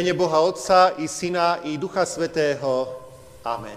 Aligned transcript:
Mene 0.00 0.16
Boha 0.16 0.40
Otca 0.40 0.96
i 0.96 1.04
Syna 1.04 1.60
i 1.60 1.76
Ducha 1.76 2.08
Svetého. 2.08 2.88
Amen. 3.44 3.76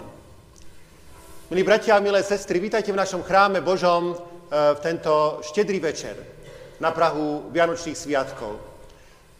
Milí 1.52 1.60
bratia 1.60 1.96
a 1.96 2.00
milé 2.00 2.24
sestry, 2.24 2.56
vítajte 2.56 2.88
v 2.88 2.96
našom 2.96 3.20
chráme 3.20 3.60
Božom 3.60 4.16
e, 4.16 4.72
v 4.72 4.80
tento 4.80 5.44
štedrý 5.44 5.84
večer 5.84 6.16
na 6.80 6.96
Prahu 6.96 7.52
Vianočných 7.52 7.92
sviatkov. 7.92 8.56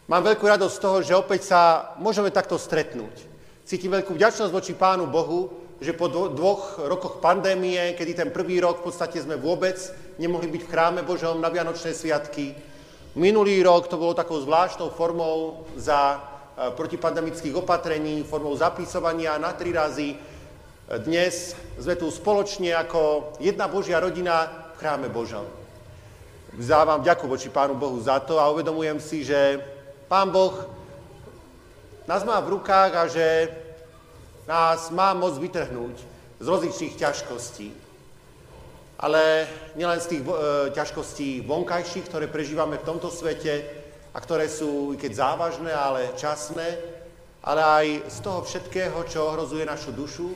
Mám 0.05 0.29
veľkú 0.29 0.45
radosť 0.45 0.75
z 0.77 0.83
toho, 0.85 0.97
že 1.01 1.17
opäť 1.17 1.49
sa 1.49 1.61
môžeme 1.97 2.29
takto 2.29 2.53
stretnúť. 2.53 3.17
Cítim 3.65 3.89
veľkú 3.89 4.13
vďačnosť 4.13 4.53
voči 4.53 4.77
Pánu 4.77 5.09
Bohu, 5.09 5.49
že 5.81 5.97
po 5.97 6.05
dvoch 6.05 6.85
rokoch 6.85 7.17
pandémie, 7.17 7.97
kedy 7.97 8.13
ten 8.13 8.29
prvý 8.29 8.61
rok 8.61 8.85
v 8.85 8.93
podstate 8.93 9.17
sme 9.25 9.41
vôbec 9.41 9.81
nemohli 10.21 10.53
byť 10.53 10.61
v 10.61 10.69
chráme 10.69 11.01
Božom 11.01 11.41
na 11.41 11.49
Vianočné 11.49 11.97
sviatky, 11.97 12.53
minulý 13.17 13.65
rok 13.65 13.89
to 13.89 13.97
bolo 13.97 14.13
takou 14.13 14.37
zvláštnou 14.37 14.93
formou 14.93 15.65
za 15.73 16.34
protipandemických 16.55 17.55
opatrení, 17.59 18.23
formou 18.23 18.55
zapisovania 18.55 19.35
na 19.35 19.51
tri 19.51 19.75
razy. 19.75 20.15
Dnes 21.03 21.51
sme 21.75 21.99
tu 21.99 22.07
spoločne 22.07 22.71
ako 22.71 23.35
jedna 23.43 23.67
Božia 23.67 23.99
rodina 23.99 24.47
v 24.75 24.79
chráme 24.79 25.11
Božom. 25.11 25.43
Vzávam 26.55 27.03
ďaku 27.03 27.27
voči 27.27 27.51
Pánu 27.51 27.75
Bohu 27.75 27.99
za 27.99 28.23
to 28.23 28.39
a 28.39 28.47
uvedomujem 28.47 29.03
si, 29.03 29.27
že 29.27 29.59
Pán 30.07 30.31
Boh 30.31 30.55
nás 32.07 32.23
má 32.23 32.39
v 32.39 32.55
rukách 32.55 32.91
a 32.95 33.03
že 33.11 33.51
nás 34.47 34.87
má 34.93 35.11
moc 35.11 35.35
vytrhnúť 35.35 35.95
z 36.39 36.45
rozličných 36.45 36.95
ťažkostí. 36.95 37.73
Ale 38.95 39.51
nielen 39.75 39.99
z 39.99 40.07
tých 40.15 40.23
e, 40.23 40.31
ťažkostí 40.71 41.43
vonkajších, 41.43 42.07
ktoré 42.07 42.31
prežívame 42.31 42.79
v 42.79 42.87
tomto 42.87 43.11
svete, 43.11 43.84
a 44.15 44.17
ktoré 44.23 44.47
sú, 44.47 44.95
keď 44.95 45.11
závažné, 45.11 45.75
ale 45.75 46.15
časné, 46.15 46.79
ale 47.43 47.61
aj 47.61 47.85
z 48.07 48.17
toho 48.23 48.39
všetkého, 48.47 48.95
čo 49.11 49.27
ohrozuje 49.27 49.67
našu 49.67 49.91
dušu, 49.91 50.31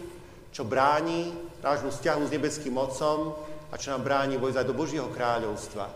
čo 0.52 0.68
bráni 0.68 1.32
nášmu 1.64 1.88
vzťahu 1.88 2.22
s 2.28 2.34
nebeským 2.36 2.76
Otcom 2.76 3.40
a 3.72 3.80
čo 3.80 3.96
nám 3.96 4.04
bráni 4.04 4.36
vojsť 4.36 4.68
do 4.68 4.76
Božieho 4.76 5.08
kráľovstva. 5.08 5.88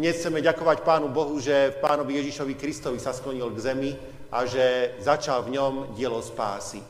Dnes 0.00 0.16
chceme 0.16 0.40
ďakovať 0.40 0.80
Pánu 0.80 1.12
Bohu, 1.12 1.36
že 1.36 1.76
v 1.76 1.80
Pánovi 1.84 2.24
Ježišovi 2.24 2.56
Kristovi 2.56 2.96
sa 2.96 3.12
sklonil 3.12 3.52
k 3.52 3.62
zemi 3.68 3.92
a 4.32 4.48
že 4.48 4.96
začal 5.04 5.44
v 5.44 5.60
ňom 5.60 5.92
dielo 5.92 6.24
spásy. 6.24 6.80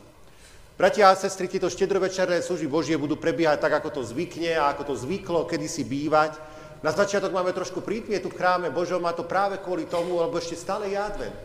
Bratia 0.78 1.10
a 1.10 1.18
sestry, 1.18 1.50
tieto 1.50 1.66
štedrovečerné 1.66 2.38
služby 2.38 2.70
Božie 2.70 2.94
budú 2.94 3.18
prebiehať 3.18 3.58
tak, 3.58 3.82
ako 3.82 3.98
to 3.98 4.02
zvykne 4.06 4.54
a 4.54 4.70
ako 4.70 4.94
to 4.94 4.94
zvyklo 4.94 5.42
kedysi 5.42 5.82
bývať, 5.82 6.38
na 6.78 6.94
začiatok 6.94 7.34
máme 7.34 7.50
trošku 7.50 7.82
prítmie 7.82 8.22
tu 8.22 8.30
v 8.30 8.38
chráme 8.38 8.70
Božom 8.70 9.02
a 9.02 9.16
to 9.16 9.26
práve 9.26 9.58
kvôli 9.58 9.90
tomu, 9.90 10.22
lebo 10.22 10.38
ešte 10.38 10.54
stále 10.54 10.94
je 10.94 10.98
advent. 10.98 11.42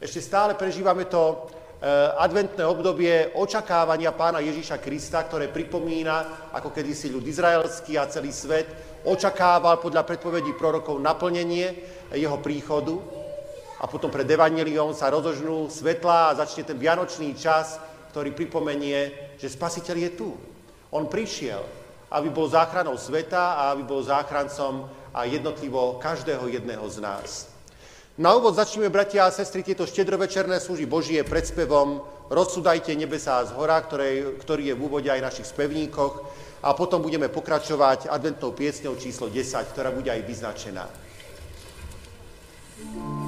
Ešte 0.00 0.24
stále 0.24 0.56
prežívame 0.56 1.04
to 1.04 1.20
e, 1.20 1.36
adventné 2.16 2.64
obdobie 2.64 3.36
očakávania 3.36 4.16
pána 4.16 4.40
Ježíša 4.40 4.80
Krista, 4.80 5.20
ktoré 5.28 5.52
pripomína, 5.52 6.48
ako 6.56 6.72
kedysi 6.72 7.12
ľud 7.12 7.20
izraelský 7.28 8.00
a 8.00 8.08
celý 8.08 8.32
svet 8.32 8.72
očakával 9.04 9.76
podľa 9.84 10.08
predpovedí 10.08 10.56
prorokov 10.56 10.96
naplnenie 10.96 11.76
jeho 12.16 12.40
príchodu 12.40 12.96
a 13.80 13.88
potom 13.88 14.12
pred 14.12 14.28
Evangeliom 14.28 14.92
sa 14.92 15.12
rozožnú 15.12 15.68
svetlá 15.72 16.32
a 16.32 16.36
začne 16.40 16.68
ten 16.68 16.76
vianočný 16.76 17.32
čas, 17.36 17.80
ktorý 18.12 18.32
pripomenie, 18.36 19.36
že 19.40 19.48
spasiteľ 19.52 19.96
je 19.96 20.10
tu. 20.16 20.28
On 20.92 21.08
prišiel, 21.08 21.79
aby 22.10 22.28
bol 22.28 22.50
záchranou 22.50 22.98
sveta 22.98 23.54
a 23.54 23.62
aby 23.72 23.86
bol 23.86 24.02
záchrancom 24.02 24.90
a 25.14 25.24
jednotlivo 25.24 25.98
každého 26.02 26.50
jedného 26.50 26.86
z 26.90 26.98
nás. 26.98 27.30
Na 28.20 28.36
úvod 28.36 28.52
začneme, 28.52 28.92
bratia 28.92 29.24
a 29.24 29.32
sestry, 29.32 29.64
tieto 29.64 29.88
štedrovečerné 29.88 30.60
služby 30.60 30.86
Božie 30.86 31.22
predspevom 31.24 32.04
Rozsudajte 32.30 32.94
nebesá 32.94 33.42
z 33.42 33.50
hora, 33.58 33.74
ktoré, 33.82 34.38
ktorý 34.38 34.70
je 34.70 34.74
v 34.78 34.84
úvode 34.86 35.10
aj 35.10 35.18
v 35.18 35.26
našich 35.26 35.50
spevníkoch 35.50 36.14
a 36.62 36.70
potom 36.78 37.02
budeme 37.02 37.26
pokračovať 37.26 38.06
adventnou 38.06 38.54
piesňou 38.54 38.94
číslo 38.94 39.26
10, 39.26 39.74
ktorá 39.74 39.90
bude 39.90 40.14
aj 40.14 40.22
vyznačená. 40.22 40.86
thank 42.80 43.19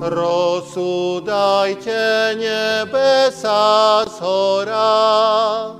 rozsudajte 0.00 1.96
nebesa 2.38 4.04
z 4.06 4.16
hora. 4.22 5.74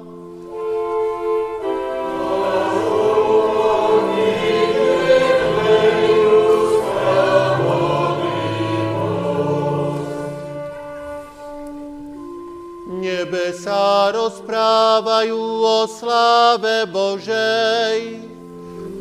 Nebesa 12.98 14.10
rozprávajú 14.12 15.38
o 15.64 15.86
sláve 15.88 16.86
Božej, 16.86 18.27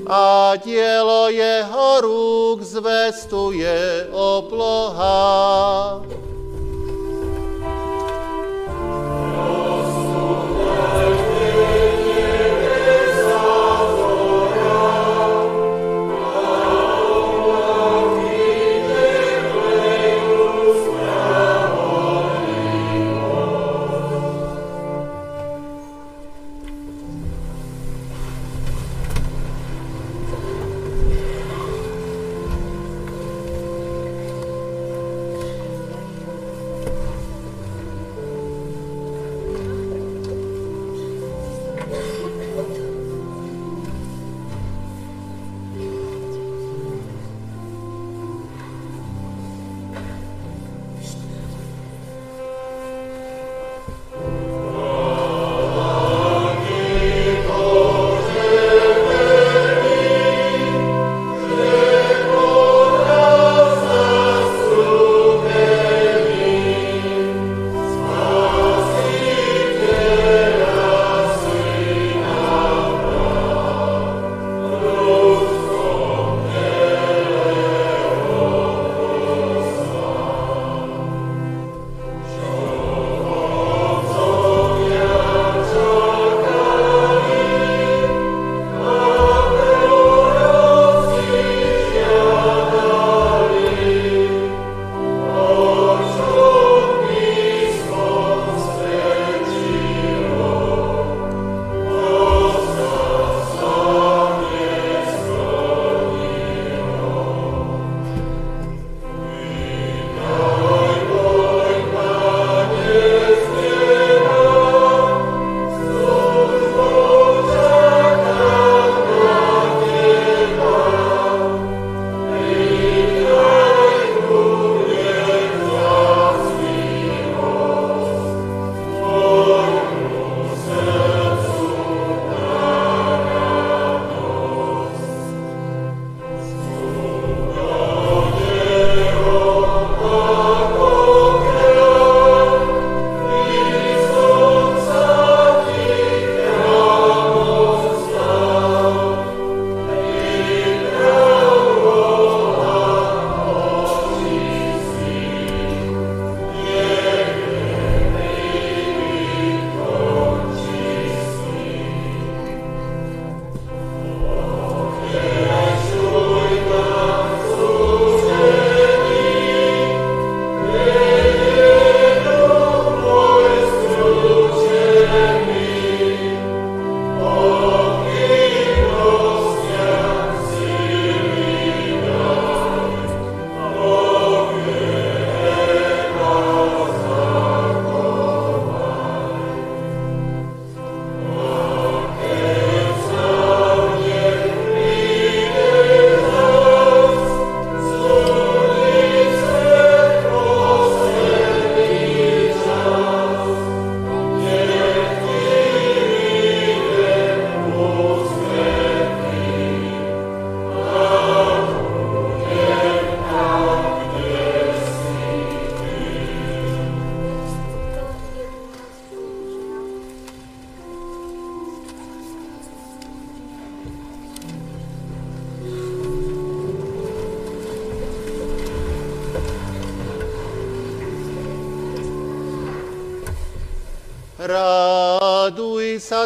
a 0.07 0.55
dielo 0.63 1.27
jeho 1.27 1.99
rúk 1.99 2.63
zvestuje 2.63 4.07
obloha. 4.15 5.99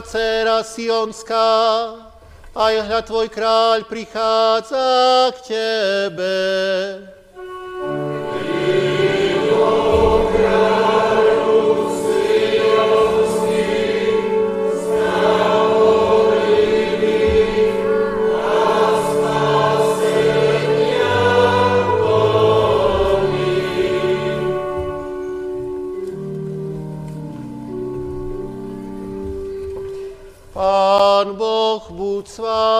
Dcera 0.01 0.65
Sionská, 0.65 1.49
aj 2.51 2.73
hľad 2.83 3.05
tvoj 3.07 3.27
kráľ 3.31 3.87
prichádza 3.87 5.31
k 5.31 5.37
tebe. 5.47 6.37
Pán 10.41 10.90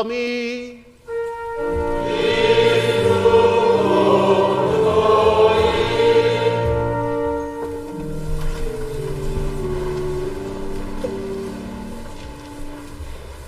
vami. 0.01 0.81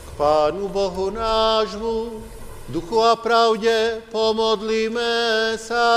K 0.06 0.10
Pánu 0.14 0.70
Bohu 0.70 1.10
nášmu, 1.10 2.22
duchu 2.70 3.02
a 3.02 3.18
pravde, 3.18 4.06
pomodlíme 4.14 5.58
sa. 5.58 5.90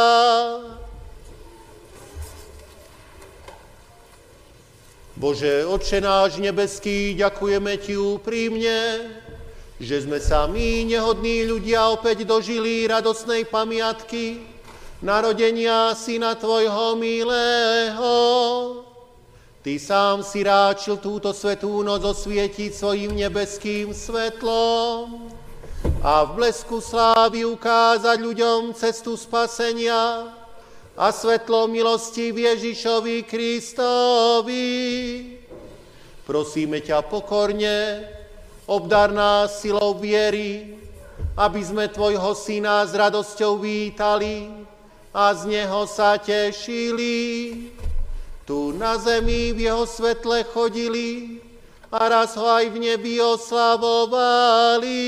Bože, 5.17 5.65
Oče 5.65 6.01
náš 6.01 6.37
nebeský, 6.37 7.17
ďakujeme 7.17 7.77
Ti 7.81 7.97
úprimne, 7.97 9.01
že 9.77 10.09
sme 10.09 10.17
sa 10.17 10.49
my, 10.49 10.89
nehodní 10.89 11.45
ľudia, 11.45 11.93
opäť 11.93 12.25
dožili 12.25 12.89
radosnej 12.89 13.45
pamiatky 13.45 14.41
narodenia 15.05 15.93
Syna 15.93 16.33
Tvojho 16.33 16.97
milého. 16.97 18.17
Ty 19.61 19.75
sám 19.77 20.23
si 20.25 20.47
ráčil 20.47 20.97
túto 21.03 21.35
svetú 21.37 21.83
noc 21.85 22.01
osvietiť 22.07 22.73
svojim 22.73 23.13
nebeským 23.13 23.93
svetlom 23.93 25.29
a 26.01 26.25
v 26.25 26.31
blesku 26.39 26.81
slávy 26.81 27.45
ukázať 27.45 28.17
ľuďom 28.17 28.73
cestu 28.73 29.19
spasenia, 29.19 30.33
a 30.97 31.13
svetlo 31.13 31.69
milosti 31.69 32.33
Ježišovi 32.33 33.29
Kristovi. 33.29 34.65
Prosíme 36.25 36.81
ťa 36.81 37.05
pokorne, 37.05 38.01
obdar 38.67 39.15
nás 39.15 39.63
silou 39.63 39.95
viery, 39.95 40.75
aby 41.39 41.63
sme 41.63 41.87
Tvojho 41.87 42.35
Syna 42.35 42.83
s 42.83 42.93
radosťou 42.93 43.63
vítali 43.63 44.51
a 45.15 45.31
z 45.33 45.47
Neho 45.47 45.87
sa 45.87 46.19
tešili. 46.19 47.71
Tu 48.47 48.59
na 48.75 48.99
zemi 48.99 49.55
v 49.55 49.71
Jeho 49.71 49.87
svetle 49.87 50.43
chodili 50.51 51.39
a 51.91 52.11
raz 52.11 52.35
ho 52.35 52.47
aj 52.47 52.67
v 52.75 52.79
nebi 52.79 53.23
oslavovali. 53.23 55.03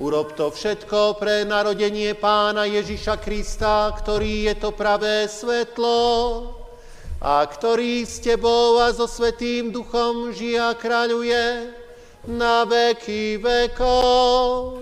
Urob 0.00 0.32
to 0.32 0.50
všetko 0.50 1.20
pre 1.20 1.44
narodenie 1.44 2.16
pána 2.16 2.64
Ježiša 2.64 3.20
Krista, 3.20 3.92
ktorý 3.94 4.48
je 4.48 4.54
to 4.56 4.72
pravé 4.72 5.28
svetlo 5.28 6.00
a 7.20 7.44
ktorý 7.44 8.08
s 8.08 8.16
tebou 8.16 8.80
a 8.80 8.88
so 8.96 9.04
Svetým 9.04 9.68
Duchom 9.68 10.32
žije 10.32 10.56
a 10.56 10.72
kráľuje 10.72 11.76
na 12.28 12.64
veky 12.68 13.40
vekov. 13.40 14.76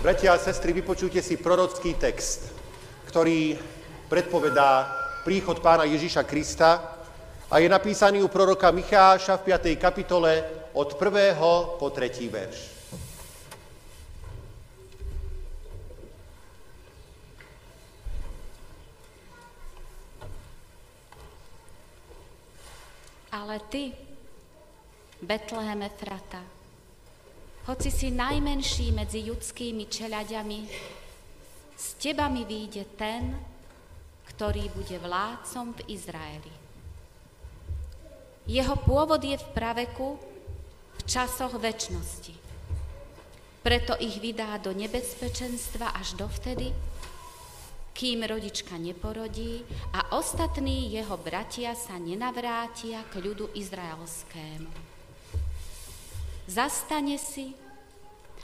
Bratia 0.00 0.34
a 0.34 0.38
sestry, 0.38 0.74
vypočujte 0.74 1.22
si 1.22 1.38
prorocký 1.38 1.94
text, 1.94 2.50
ktorý 3.10 3.58
predpovedá 4.06 4.86
príchod 5.22 5.58
pána 5.62 5.86
Ježiša 5.86 6.26
Krista 6.26 6.98
a 7.50 7.58
je 7.58 7.70
napísaný 7.70 8.22
u 8.22 8.30
proroka 8.30 8.70
Micháša 8.70 9.38
v 9.38 9.54
5. 9.54 9.78
kapitole 9.78 10.59
od 10.72 10.94
1. 10.94 11.78
po 11.78 11.90
3. 11.90 12.28
verš. 12.28 12.58
Ale 23.30 23.62
ty, 23.66 23.94
Betlehem 25.22 25.82
Efrata, 25.82 26.42
hoci 27.66 27.90
si 27.90 28.10
najmenší 28.10 28.90
medzi 28.90 29.26
ľudskými 29.26 29.86
čeľaďami, 29.86 30.58
z 31.80 31.86
teba 31.96 32.26
mi 32.28 32.44
ten, 32.98 33.34
ktorý 34.34 34.70
bude 34.74 34.96
vládcom 34.98 35.72
v 35.78 35.80
Izraeli. 35.94 36.52
Jeho 38.50 38.76
pôvod 38.82 39.22
je 39.22 39.38
v 39.38 39.48
praveku, 39.54 40.29
časoch 41.10 41.58
väčšnosti. 41.58 42.38
Preto 43.66 43.98
ich 43.98 44.22
vydá 44.22 44.62
do 44.62 44.70
nebezpečenstva 44.70 45.98
až 45.98 46.14
dovtedy, 46.14 46.70
kým 47.90 48.22
rodička 48.22 48.78
neporodí 48.78 49.66
a 49.90 50.14
ostatní 50.14 50.94
jeho 50.94 51.18
bratia 51.18 51.74
sa 51.74 51.98
nenavrátia 51.98 53.02
k 53.10 53.18
ľudu 53.18 53.50
izraelskému 53.58 54.90
zastane 56.50 57.14
si 57.14 57.54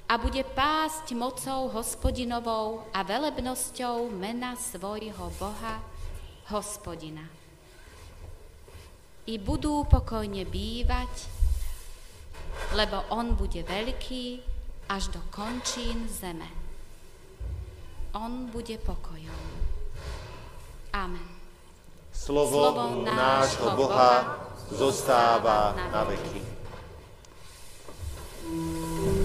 a 0.07 0.15
bude 0.15 0.47
pásť 0.55 1.11
mocou 1.19 1.67
hospodinovou 1.75 2.87
a 2.95 3.03
velebnosťou 3.03 4.07
mena 4.15 4.55
svojho 4.55 5.35
Boha, 5.35 5.83
hospodina. 6.47 7.27
I 9.27 9.43
budú 9.43 9.83
pokojne 9.91 10.47
bývať, 10.47 11.11
lebo 12.75 13.03
on 13.09 13.35
bude 13.35 13.63
veľký 13.63 14.43
až 14.87 15.11
do 15.11 15.21
končín 15.35 16.07
zeme. 16.07 16.47
On 18.15 18.49
bude 18.49 18.79
pokojom. 18.81 19.45
Amen. 20.95 21.29
Slovo, 22.17 22.73
Slovo 22.73 23.05
nášho 23.05 23.69
Boha 23.77 24.41
zostáva 24.73 25.77
na 25.93 26.03
veky. 26.09 26.41
Prečo 28.47 29.13
sa 29.13 29.16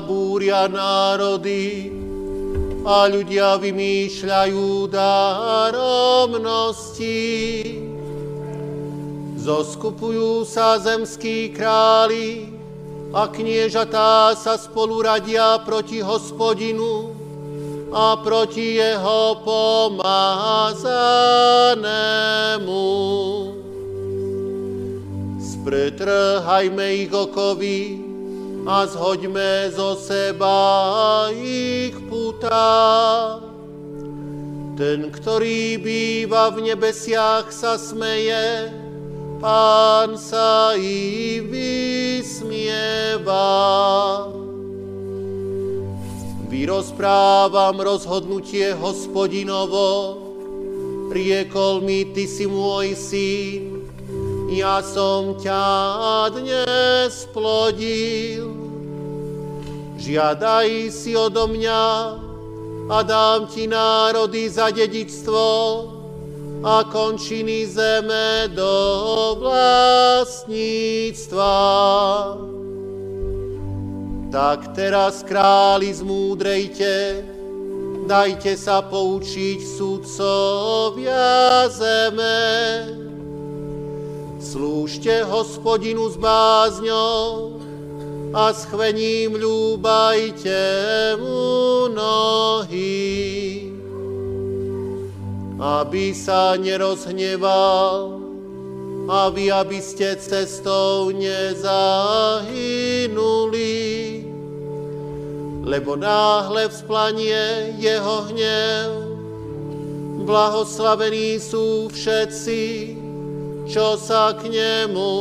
búria 0.00 0.68
národy 0.70 1.90
a 2.86 3.10
ľudia 3.10 3.58
vymýšľajú 3.58 4.86
daromnosti? 4.88 5.90
Zoskupujú 9.36 10.46
sa 10.46 10.78
zemskí 10.78 11.54
králi 11.54 12.50
a 13.14 13.30
kniežatá 13.30 14.34
sa 14.34 14.58
spolu 14.58 15.02
radia 15.06 15.58
proti 15.62 16.02
hospodinu 16.02 17.14
a 17.94 18.18
proti 18.18 18.82
jeho 18.82 19.38
pomázanému. 19.46 20.76
Spretrhajme 25.38 26.86
ich 26.94 27.10
okovy 27.14 28.05
a 28.66 28.82
zhoďme 28.90 29.70
zo 29.70 29.94
seba 29.94 31.30
ich 31.30 31.94
putá. 32.10 33.38
Ten, 34.74 35.08
ktorý 35.14 35.78
býva 35.78 36.50
v 36.50 36.74
nebesiach, 36.74 37.48
sa 37.54 37.78
smeje, 37.78 38.74
pán 39.38 40.18
sa 40.18 40.74
i 40.74 41.38
vysmieva. 41.46 42.58
Vyrozprávam 46.50 47.78
rozhodnutie 47.80 48.74
hospodinovo, 48.74 50.18
riekol 51.14 51.80
mi, 51.86 52.04
ty 52.12 52.26
si 52.26 52.50
môj 52.50 52.98
syn, 52.98 53.75
ja 54.50 54.82
som 54.82 55.34
ťa 55.34 56.30
dnes 56.30 57.26
plodil. 57.34 58.54
Žiadaj 59.98 60.90
si 60.94 61.18
odo 61.18 61.50
mňa 61.50 61.86
a 62.86 63.02
dám 63.02 63.50
ti 63.50 63.66
národy 63.66 64.46
za 64.46 64.70
dedičstvo 64.70 65.42
a 66.62 66.86
končiny 66.86 67.66
zeme 67.66 68.46
do 68.54 68.70
vlastníctva. 69.42 71.58
Tak 74.30 74.78
teraz 74.78 75.26
králi 75.26 75.90
zmúdrejte, 75.90 77.26
dajte 78.06 78.54
sa 78.54 78.78
poučiť 78.82 79.58
sudcovia 79.58 81.66
zeme. 81.70 83.05
Slúžte 84.46 85.26
hospodinu 85.26 86.06
s 86.06 86.14
bázňou 86.22 87.58
a 88.30 88.54
s 88.54 88.62
chvením 88.70 89.34
ľúbajte 89.34 90.62
mu 91.18 91.90
nohy, 91.90 93.74
aby 95.58 96.14
sa 96.14 96.54
nerozhneval 96.54 98.22
a 99.10 99.34
vy, 99.34 99.50
aby 99.50 99.82
ste 99.82 100.14
cestou 100.14 101.10
nezahynuli, 101.10 101.82
lebo 105.66 105.98
náhle 105.98 106.70
vzplanie 106.70 107.74
jeho 107.82 108.30
hnev. 108.30 108.90
Blahoslavení 110.22 111.42
sú 111.42 111.90
všetci, 111.90 112.62
čo 113.66 113.98
sa 113.98 114.30
k 114.38 114.46
nemu 114.46 115.18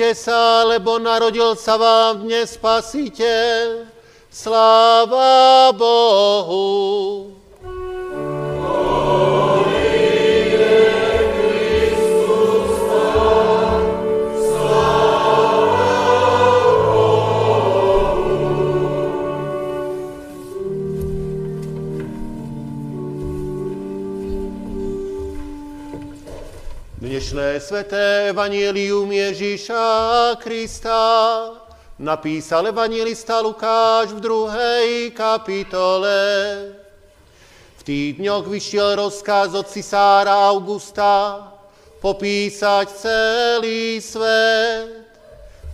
Nebojte 0.04 0.20
sa, 0.20 0.68
lebo 0.68 1.00
narodil 1.00 1.56
sa 1.56 1.80
vám 1.80 2.28
dnes 2.28 2.60
spasiteľ. 2.60 3.88
Sláva 4.28 5.72
Bohu. 5.72 6.83
Sveté 27.64 28.28
evanielium 28.28 29.08
Ježíša 29.08 30.36
Krista 30.36 31.00
napísal 31.96 32.68
evangelista 32.68 33.40
Lukáš 33.40 34.12
v 34.12 34.20
druhej 34.20 35.16
kapitole. 35.16 36.20
V 37.80 37.82
tých 37.88 38.20
dňoch 38.20 38.52
vyšiel 38.52 39.00
rozkaz 39.00 39.56
od 39.56 39.72
cisára 39.72 40.52
Augusta 40.52 41.40
popísať 42.04 43.00
celý 43.00 44.04
svet. 44.04 45.08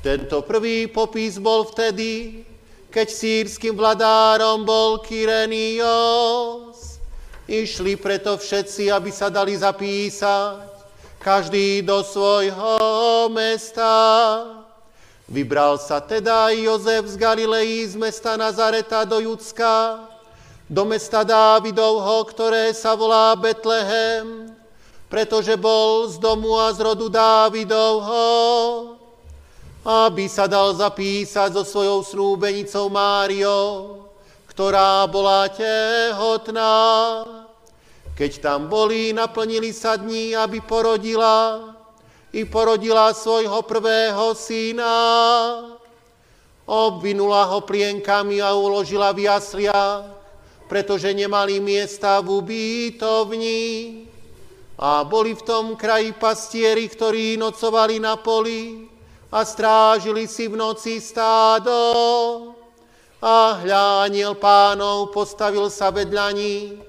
Tento 0.05 0.45
prvý 0.45 0.85
popis 0.85 1.41
bol 1.41 1.65
vtedy, 1.65 2.45
keď 2.93 3.07
sírským 3.09 3.73
vladárom 3.73 4.61
bol 4.61 5.01
Kyrenios. 5.01 7.01
Išli 7.49 7.97
preto 7.97 8.37
všetci, 8.37 8.93
aby 8.93 9.09
sa 9.09 9.33
dali 9.33 9.57
zapísať, 9.57 10.68
každý 11.19 11.85
do 11.85 12.01
svojho 12.01 13.29
mesta. 13.29 13.91
Vybral 15.29 15.77
sa 15.77 16.01
teda 16.01 16.49
Jozef 16.49 17.05
z 17.05 17.15
Galilei 17.19 17.85
z 17.85 17.93
mesta 17.93 18.33
Nazareta 18.33 19.05
do 19.05 19.21
Judska, 19.21 20.09
do 20.65 20.89
mesta 20.89 21.21
Dávidovho, 21.21 22.25
ktoré 22.25 22.73
sa 22.73 22.97
volá 22.97 23.37
Betlehem, 23.37 24.49
pretože 25.05 25.53
bol 25.53 26.09
z 26.09 26.17
domu 26.17 26.57
a 26.57 26.73
z 26.73 26.81
rodu 26.81 27.05
Dávidovho 27.13 28.97
aby 29.85 30.27
sa 30.27 30.45
dal 30.45 30.75
zapísať 30.75 31.55
so 31.55 31.63
svojou 31.63 32.03
snúbenicou 32.03 32.91
Máriou, 32.91 34.03
ktorá 34.51 35.07
bola 35.07 35.47
tehotná. 35.47 36.67
Keď 38.19 38.43
tam 38.43 38.67
boli, 38.67 39.15
naplnili 39.15 39.71
sa 39.71 39.95
dní, 39.95 40.35
aby 40.35 40.59
porodila 40.59 41.71
i 42.35 42.43
porodila 42.43 43.15
svojho 43.15 43.63
prvého 43.63 44.35
syna. 44.35 44.91
Obvinula 46.67 47.47
ho 47.47 47.63
plienkami 47.63 48.43
a 48.43 48.51
uložila 48.51 49.15
v 49.15 49.23
jasliach, 49.23 50.03
pretože 50.67 51.15
nemali 51.15 51.63
miesta 51.63 52.19
v 52.19 52.43
ubytovni. 52.43 53.63
A 54.75 55.07
boli 55.07 55.31
v 55.31 55.45
tom 55.47 55.79
kraji 55.79 56.11
pastieri, 56.11 56.91
ktorí 56.91 57.39
nocovali 57.39 58.03
na 58.03 58.19
poli 58.19 58.83
a 59.31 59.47
strážili 59.47 60.27
si 60.27 60.51
v 60.51 60.59
noci 60.59 60.99
stádo. 60.99 61.79
A 63.23 63.63
hľa 63.63 64.11
pánov 64.35 65.15
postavil 65.15 65.71
sa 65.71 65.87
vedľa 65.87 66.27
nich 66.35 66.88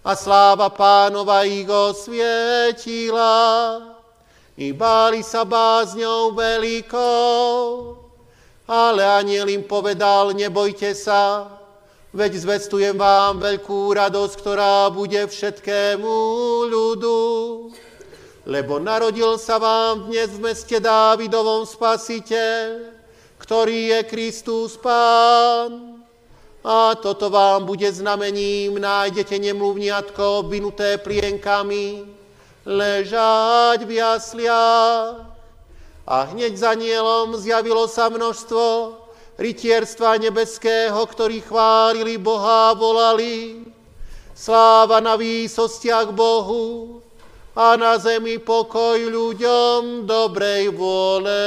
a 0.00 0.12
sláva 0.16 0.72
pánova 0.72 1.44
ich 1.44 1.68
osvietila. 1.68 3.34
I 4.60 4.76
báli 4.76 5.24
sa 5.24 5.44
bázňou 5.48 6.36
veľkou, 6.36 7.56
ale 8.68 9.02
aniel 9.04 9.48
im 9.48 9.64
povedal, 9.64 10.36
nebojte 10.36 10.92
sa, 10.92 11.48
veď 12.12 12.32
zvestujem 12.44 12.96
vám 12.96 13.40
veľkú 13.40 13.96
radosť, 13.96 14.34
ktorá 14.36 14.92
bude 14.92 15.24
všetkému 15.24 16.14
ľudu 16.68 17.20
lebo 18.50 18.80
narodil 18.80 19.36
sa 19.36 19.60
vám 19.60 20.08
dnes 20.08 20.32
v 20.32 20.50
meste 20.50 20.80
Dávidovom 20.80 21.68
spasiteľ, 21.68 22.96
ktorý 23.38 23.94
je 23.94 24.00
Kristus 24.08 24.74
Pán. 24.80 25.99
A 26.60 26.92
toto 26.94 27.32
vám 27.32 27.64
bude 27.64 27.88
znamením, 27.92 28.76
nájdete 28.76 29.38
nemluvniatko 29.38 30.44
obvinuté 30.44 31.00
plienkami, 31.00 32.04
ležať 32.68 33.88
v 33.88 33.90
jasliach. 33.96 35.24
A 36.04 36.16
hneď 36.34 36.56
za 36.56 36.76
nielom 36.76 37.32
zjavilo 37.40 37.88
sa 37.88 38.12
množstvo 38.12 38.92
rytierstva 39.40 40.20
nebeského, 40.20 41.00
ktorí 41.00 41.40
chválili 41.40 42.20
Boha 42.20 42.70
a 42.70 42.76
volali. 42.76 43.64
Sláva 44.36 45.00
na 45.00 45.16
výsostiach 45.16 46.12
Bohu 46.12 47.00
a 47.56 47.76
na 47.76 47.96
zemi 47.96 48.36
pokoj 48.36 49.00
ľuďom 49.00 50.04
dobrej 50.04 50.76
vôle. 50.76 51.40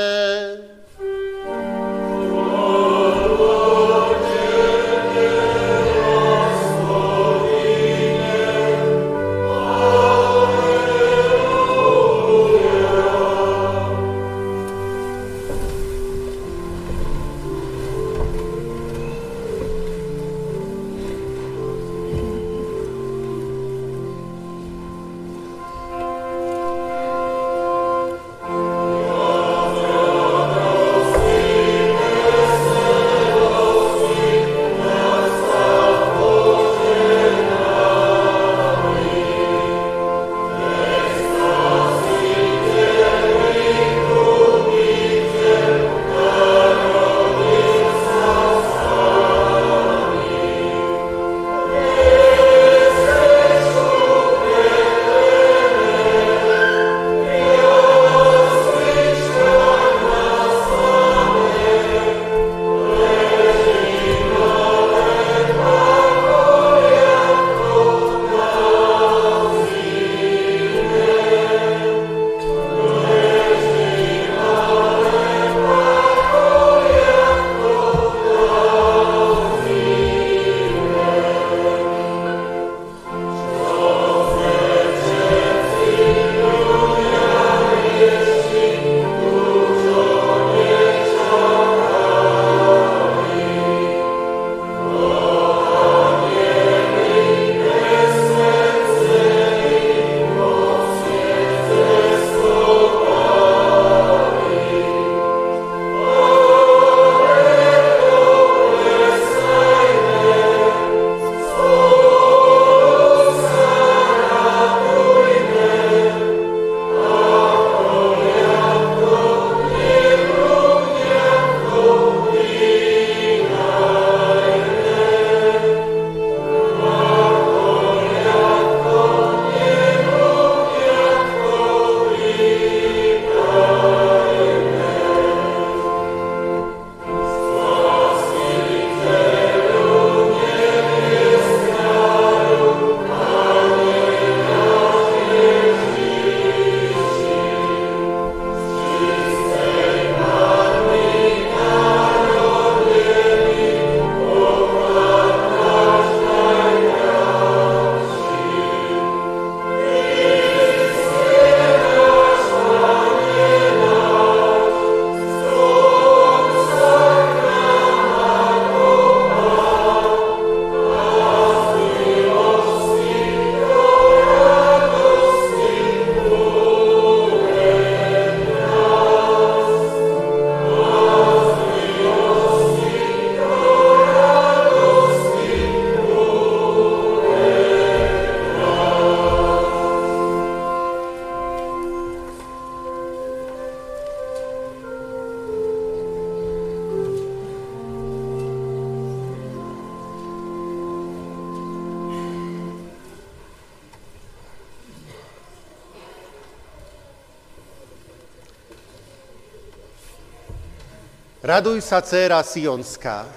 Raduj 211.43 211.83
sa, 211.83 211.99
dcéra 211.99 212.39
Sionská. 212.39 213.27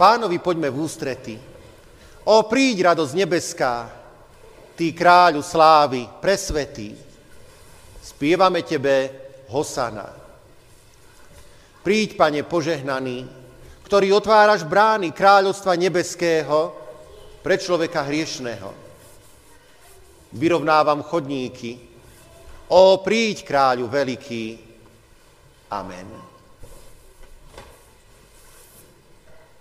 Pánovi 0.00 0.40
poďme 0.40 0.72
v 0.72 0.80
ústrety. 0.80 1.36
O, 2.24 2.48
príď, 2.48 2.96
radosť 2.96 3.12
nebeská, 3.12 3.74
Ty 4.72 4.96
kráľu 4.96 5.44
slávy, 5.44 6.08
presvetý. 6.24 6.96
Spievame 8.00 8.64
Tebe, 8.64 9.12
Hosana. 9.52 10.08
Príď, 11.84 12.16
Pane, 12.16 12.40
požehnaný, 12.48 13.28
ktorý 13.84 14.16
otváraš 14.16 14.64
brány 14.64 15.12
kráľovstva 15.12 15.76
nebeského 15.76 16.72
pre 17.44 17.60
človeka 17.60 18.08
hriešného. 18.08 18.72
Vyrovnávam 20.32 21.04
chodníky. 21.04 21.76
O, 22.72 22.96
príď, 23.04 23.44
kráľu 23.44 23.92
veľký. 23.92 24.44
Amen. 25.68 26.29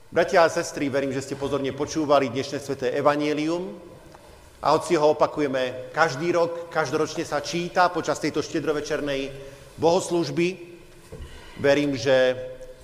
Bratia 0.10 0.42
a 0.42 0.50
sestry, 0.50 0.90
verím, 0.90 1.14
že 1.14 1.22
ste 1.22 1.38
pozorne 1.38 1.70
počúvali 1.70 2.34
dnešné 2.34 2.58
sveté 2.58 2.90
evanielium 2.98 3.78
a 4.58 4.74
hoci 4.74 4.98
ho 4.98 5.14
opakujeme 5.14 5.94
každý 5.94 6.34
rok, 6.34 6.66
každoročne 6.74 7.22
sa 7.22 7.46
číta 7.46 7.94
počas 7.94 8.18
tejto 8.18 8.42
štedrovečernej 8.42 9.30
bohoslužby, 9.78 10.58
verím, 11.62 11.94
že 11.94 12.34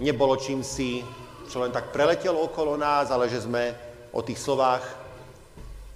nebolo 0.05 0.37
čím 0.37 0.61
si, 0.61 1.01
čo 1.49 1.65
len 1.65 1.73
tak 1.73 1.89
preletelo 1.89 2.45
okolo 2.45 2.77
nás, 2.77 3.09
ale 3.09 3.25
že 3.25 3.41
sme 3.41 3.73
o 4.13 4.21
tých 4.21 4.37
slovách, 4.37 4.85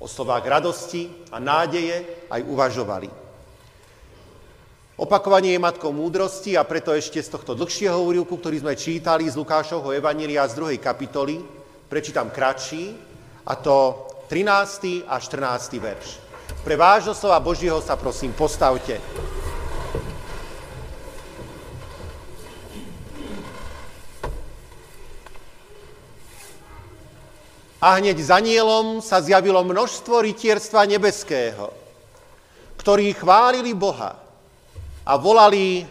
o 0.01 0.09
slovách 0.09 0.49
radosti 0.49 1.13
a 1.29 1.37
nádeje 1.37 2.25
aj 2.25 2.41
uvažovali. 2.41 3.28
Opakovanie 4.99 5.55
je 5.55 5.63
matkou 5.63 5.95
múdrosti 5.95 6.59
a 6.59 6.67
preto 6.67 6.91
ešte 6.91 7.23
z 7.23 7.31
tohto 7.31 7.55
dlhšieho 7.55 7.95
úrivku, 8.03 8.35
ktorý 8.35 8.59
sme 8.59 8.75
čítali 8.75 9.31
z 9.31 9.39
Lukášovho 9.39 9.95
Evanília 9.95 10.43
z 10.43 10.59
druhej 10.59 10.75
kapitoly, 10.75 11.39
prečítam 11.87 12.27
kratší, 12.27 12.99
a 13.47 13.55
to 13.55 13.95
13. 14.27 15.07
a 15.07 15.15
14. 15.15 15.79
verš. 15.79 16.19
Pre 16.67 16.75
vážno 16.75 17.15
slova 17.15 17.39
Božieho 17.39 17.79
sa 17.79 17.95
prosím 17.95 18.35
postavte. 18.35 18.99
A 27.79 28.03
hneď 28.03 28.19
za 28.19 28.43
nielom 28.43 28.99
sa 28.99 29.23
zjavilo 29.23 29.63
množstvo 29.63 30.27
rytierstva 30.27 30.83
nebeského, 30.83 31.71
ktorí 32.75 33.15
chválili 33.15 33.71
Boha 33.71 34.27
a 35.09 35.17
volali 35.17 35.89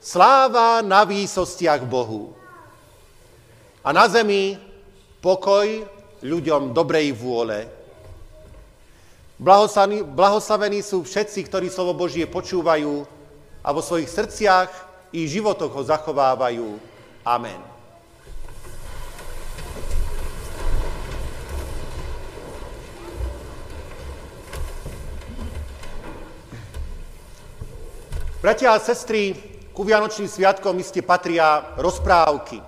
sláva 0.00 0.80
na 0.80 1.04
výsostiach 1.04 1.84
Bohu. 1.84 2.32
A 3.84 3.92
na 3.92 4.08
zemi 4.08 4.56
pokoj 5.20 5.84
ľuďom 6.24 6.72
dobrej 6.72 7.12
vôle. 7.12 7.68
Blahoslavení 9.38 10.80
sú 10.80 11.04
všetci, 11.04 11.44
ktorí 11.44 11.68
slovo 11.68 11.92
Božie 11.92 12.24
počúvajú 12.24 13.04
a 13.60 13.68
vo 13.68 13.84
svojich 13.84 14.08
srdciach 14.08 14.70
i 15.12 15.28
životoch 15.28 15.70
ho 15.70 15.82
zachovávajú. 15.84 16.80
Amen. 17.28 17.77
Bratia 28.38 28.70
a 28.70 28.78
sestry, 28.78 29.34
ku 29.74 29.82
Vianočným 29.82 30.30
sviatkom 30.30 30.78
iste 30.78 31.02
patria 31.02 31.74
rozprávky. 31.74 32.62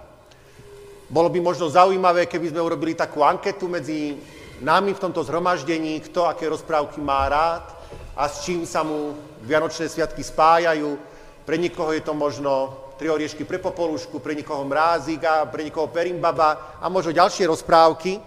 Bolo 1.07 1.31
by 1.31 1.39
možno 1.39 1.71
zaujímavé, 1.71 2.27
keby 2.27 2.51
sme 2.51 2.59
urobili 2.59 2.99
takú 2.99 3.23
anketu 3.23 3.71
medzi 3.71 4.19
nami 4.59 4.91
v 4.91 4.99
tomto 4.99 5.23
zhromaždení, 5.23 6.03
kto 6.03 6.27
aké 6.27 6.51
rozprávky 6.51 6.99
má 6.99 7.23
rád 7.31 7.71
a 8.19 8.27
s 8.27 8.43
čím 8.43 8.67
sa 8.67 8.83
mu 8.83 9.15
Vianočné 9.47 9.87
sviatky 9.87 10.27
spájajú. 10.27 10.99
Pre 11.47 11.55
niekoho 11.55 11.95
je 11.95 12.03
to 12.03 12.19
možno 12.19 12.75
tri 12.99 13.07
oriešky 13.07 13.47
pre 13.47 13.63
popolušku, 13.63 14.19
pre 14.19 14.35
niekoho 14.35 14.67
mrázik 14.67 15.23
a 15.23 15.47
pre 15.47 15.63
niekoho 15.63 15.87
perimbaba 15.87 16.83
a 16.83 16.91
možno 16.91 17.15
ďalšie 17.15 17.47
rozprávky. 17.47 18.19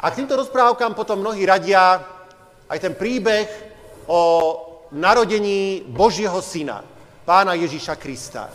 A 0.00 0.08
k 0.08 0.16
týmto 0.16 0.32
rozprávkam 0.32 0.96
potom 0.96 1.20
mnohí 1.20 1.44
radia 1.44 2.00
aj 2.72 2.78
ten 2.80 2.96
príbeh 2.96 3.44
o 4.08 4.20
narodení 4.92 5.86
Božieho 5.86 6.42
syna, 6.42 6.82
pána 7.24 7.54
Ježíša 7.54 7.94
Krista. 7.94 8.50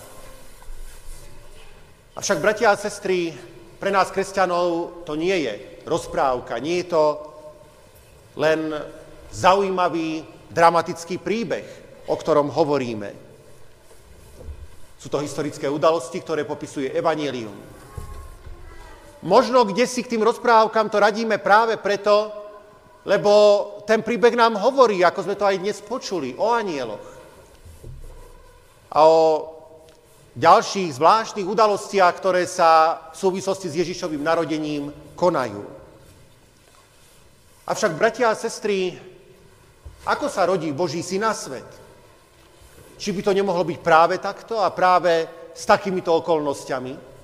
Avšak, 2.15 2.39
bratia 2.39 2.71
a 2.71 2.79
sestry, 2.79 3.35
pre 3.79 3.91
nás, 3.91 4.11
kresťanov, 4.11 5.03
to 5.03 5.19
nie 5.19 5.35
je 5.35 5.83
rozprávka, 5.83 6.59
nie 6.59 6.83
je 6.83 6.95
to 6.95 7.03
len 8.39 8.71
zaujímavý, 9.31 10.23
dramatický 10.51 11.19
príbeh, 11.19 11.67
o 12.07 12.15
ktorom 12.15 12.47
hovoríme. 12.47 13.11
Sú 14.95 15.11
to 15.11 15.19
historické 15.19 15.67
udalosti, 15.67 16.23
ktoré 16.23 16.47
popisuje 16.47 16.95
Evangelium. 16.95 17.55
Možno 19.25 19.65
kde 19.65 19.83
si 19.89 20.05
k 20.05 20.15
tým 20.15 20.23
rozprávkam 20.23 20.87
to 20.87 21.01
radíme 21.01 21.41
práve 21.41 21.75
preto, 21.81 22.44
lebo 23.05 23.31
ten 23.85 24.01
príbeh 24.01 24.33
nám 24.33 24.57
hovorí, 24.57 25.05
ako 25.05 25.29
sme 25.29 25.37
to 25.37 25.45
aj 25.45 25.61
dnes 25.61 25.77
počuli, 25.85 26.33
o 26.33 26.49
anieloch. 26.49 27.05
A 28.89 28.99
o 29.05 29.21
ďalších 30.35 30.97
zvláštnych 30.97 31.47
udalostiach, 31.47 32.13
ktoré 32.17 32.49
sa 32.49 32.99
v 33.13 33.15
súvislosti 33.15 33.69
s 33.69 33.79
Ježišovým 33.79 34.25
narodením 34.25 34.89
konajú. 35.13 35.61
Avšak, 37.65 37.97
bratia 37.97 38.29
a 38.29 38.37
sestry, 38.37 38.97
ako 40.05 40.25
sa 40.29 40.45
rodí 40.45 40.69
Boží 40.73 41.01
syn 41.01 41.25
na 41.25 41.33
svet? 41.33 41.65
Či 42.97 43.09
by 43.13 43.21
to 43.25 43.31
nemohlo 43.33 43.65
byť 43.65 43.79
práve 43.81 44.15
takto 44.21 44.61
a 44.61 44.69
práve 44.69 45.25
s 45.53 45.63
takýmito 45.65 46.13
okolnostiami? 46.13 47.14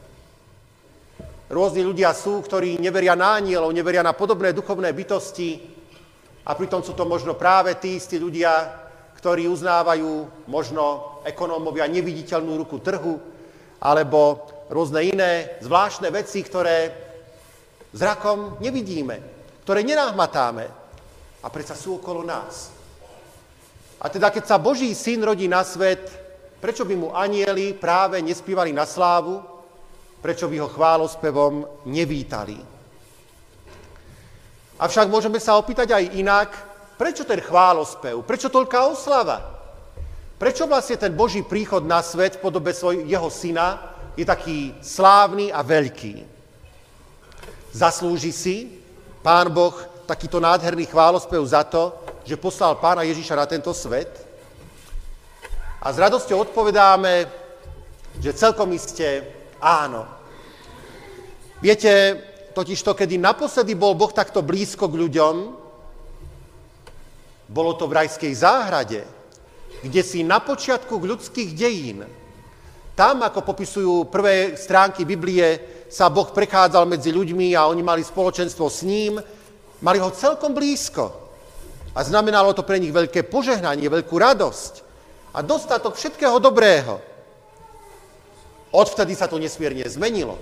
Rôzni 1.52 1.84
ľudia 1.84 2.16
sú, 2.16 2.40
ktorí 2.40 2.80
neveria 2.80 3.12
na 3.12 3.36
anielov, 3.36 3.76
neveria 3.76 4.00
na 4.00 4.16
podobné 4.16 4.56
duchovné 4.56 4.96
bytosti, 4.96 5.60
a 6.48 6.56
pritom 6.56 6.80
sú 6.80 6.96
to 6.96 7.04
možno 7.04 7.36
práve 7.36 7.76
tí 7.76 8.00
istí 8.00 8.16
ľudia, 8.16 8.72
ktorí 9.20 9.46
uznávajú 9.46 10.48
možno 10.50 11.20
ekonómovia 11.28 11.86
neviditeľnú 11.92 12.56
ruku 12.56 12.80
trhu, 12.80 13.20
alebo 13.84 14.48
rôzne 14.72 15.06
iné 15.06 15.60
zvláštne 15.60 16.08
veci, 16.10 16.42
ktoré 16.42 16.90
zrakom 17.92 18.58
nevidíme, 18.64 19.20
ktoré 19.68 19.84
nenahmatáme 19.84 20.66
a 21.44 21.48
predsa 21.52 21.76
sú 21.76 22.00
okolo 22.00 22.24
nás. 22.24 22.72
A 24.02 24.10
teda 24.10 24.34
keď 24.34 24.50
sa 24.50 24.58
Boží 24.58 24.90
syn 24.98 25.22
rodí 25.22 25.46
na 25.46 25.62
svet, 25.62 26.10
prečo 26.58 26.88
by 26.88 26.96
mu 26.98 27.14
anieli 27.14 27.78
práve 27.78 28.18
nespívali 28.24 28.74
na 28.74 28.88
slávu, 28.88 29.51
prečo 30.22 30.46
by 30.48 30.56
ho 30.62 30.70
chválospevom 30.70 31.66
nevítali? 31.90 32.56
Avšak 34.82 35.10
môžeme 35.10 35.38
sa 35.38 35.58
opýtať 35.58 35.94
aj 35.94 36.18
inak, 36.18 36.50
prečo 36.98 37.26
ten 37.26 37.42
chválospev, 37.42 38.22
prečo 38.26 38.50
toľká 38.50 38.90
oslava? 38.90 39.62
Prečo 40.42 40.66
vlastne 40.66 40.98
ten 40.98 41.14
Boží 41.14 41.46
príchod 41.46 41.86
na 41.86 42.02
svet 42.02 42.38
v 42.38 42.50
podobe 42.50 42.74
svoj, 42.74 43.06
jeho 43.06 43.30
syna 43.30 43.94
je 44.18 44.26
taký 44.26 44.74
slávny 44.82 45.54
a 45.54 45.62
veľký? 45.62 46.26
Zaslúži 47.74 48.34
si 48.34 48.58
Pán 49.22 49.54
Boh 49.54 49.78
takýto 50.10 50.42
nádherný 50.42 50.90
chválospev 50.90 51.42
za 51.46 51.62
to, 51.62 51.94
že 52.26 52.42
poslal 52.42 52.74
Pána 52.82 53.06
Ježiša 53.06 53.38
na 53.38 53.46
tento 53.46 53.70
svet? 53.70 54.10
A 55.82 55.94
s 55.94 55.98
radosťou 56.02 56.50
odpovedáme, 56.50 57.30
že 58.18 58.34
celkom 58.34 58.70
iste 58.74 59.40
áno. 59.62 60.10
Viete, 61.62 62.17
Totižto, 62.52 62.91
kedy 62.91 63.15
naposledy 63.15 63.80
bol 63.80 63.95
Boh 63.95 64.12
takto 64.12 64.43
blízko 64.43 64.91
k 64.91 65.00
ľuďom, 65.08 65.36
bolo 67.47 67.71
to 67.80 67.88
v 67.88 67.95
rajskej 68.04 68.34
záhrade, 68.36 69.08
kde 69.80 70.02
si 70.04 70.24
na 70.24 70.43
počiatku 70.43 71.00
ľudských 71.00 71.56
dejín, 71.56 72.04
tam, 72.91 73.24
ako 73.24 73.39
popisujú 73.47 74.12
prvé 74.12 74.60
stránky 74.60 75.08
Biblie, 75.08 75.84
sa 75.88 76.12
Boh 76.12 76.28
prechádzal 76.28 76.88
medzi 76.88 77.12
ľuďmi 77.12 77.56
a 77.56 77.67
oni 77.67 77.84
mali 77.84 78.04
spoločenstvo 78.04 78.67
s 78.67 78.84
ním, 78.84 79.19
mali 79.84 80.00
ho 80.00 80.12
celkom 80.12 80.52
blízko. 80.52 81.08
A 81.91 82.00
znamenalo 82.08 82.56
to 82.56 82.63
pre 82.63 82.80
nich 82.80 82.95
veľké 82.95 83.28
požehnanie, 83.28 83.91
veľkú 83.91 84.15
radosť 84.15 84.74
a 85.36 85.43
dostatok 85.43 86.00
všetkého 86.00 86.39
dobrého. 86.39 87.11
Odvtedy 88.72 89.14
sa 89.16 89.28
to 89.28 89.36
nesmierne 89.36 89.84
zmenilo 89.88 90.40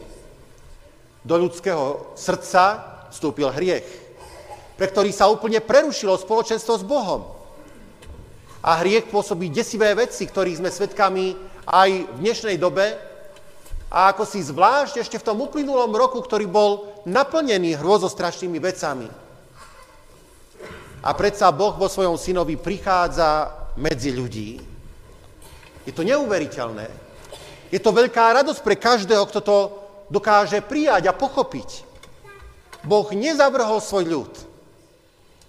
do 1.24 1.36
ľudského 1.36 2.15
srdca 2.15 2.80
vstúpil 3.12 3.52
hriech, 3.52 3.88
pre 4.80 4.88
ktorý 4.88 5.12
sa 5.12 5.28
úplne 5.28 5.60
prerušilo 5.60 6.15
spoločenstvo 6.15 6.74
s 6.80 6.84
Bohom. 6.86 7.28
A 8.60 8.80
hriech 8.84 9.08
pôsobí 9.08 9.52
desivé 9.52 9.96
veci, 9.96 10.28
ktorých 10.28 10.60
sme 10.63 10.72
svedkami 10.72 11.36
aj 11.68 11.89
v 12.12 12.18
dnešnej 12.20 12.58
dobe 12.60 12.96
a 13.89 14.12
ako 14.13 14.24
si 14.28 14.44
zvlášť 14.44 15.02
ešte 15.02 15.18
v 15.18 15.26
tom 15.26 15.42
uplynulom 15.42 15.92
roku, 15.96 16.20
ktorý 16.22 16.46
bol 16.46 16.72
naplnený 17.08 17.80
hrôzostrašnými 17.80 18.60
vecami. 18.60 19.08
A 21.00 21.10
predsa 21.15 21.48
Boh 21.56 21.80
vo 21.80 21.88
svojom 21.88 22.20
synovi 22.20 22.60
prichádza 22.60 23.56
medzi 23.80 24.12
ľudí. 24.12 24.60
Je 25.88 25.96
to 25.96 26.04
neuveriteľné. 26.04 27.09
Je 27.69 27.77
to 27.77 27.93
veľká 27.93 28.34
radosť 28.41 28.62
pre 28.65 28.75
každého, 28.75 29.23
kto 29.29 29.39
to 29.45 29.58
dokáže 30.10 30.65
prijať 30.65 31.10
a 31.10 31.13
pochopiť. 31.13 31.86
Boh 32.82 33.05
nezavrhol 33.13 33.77
svoj 33.77 34.05
ľud. 34.10 34.34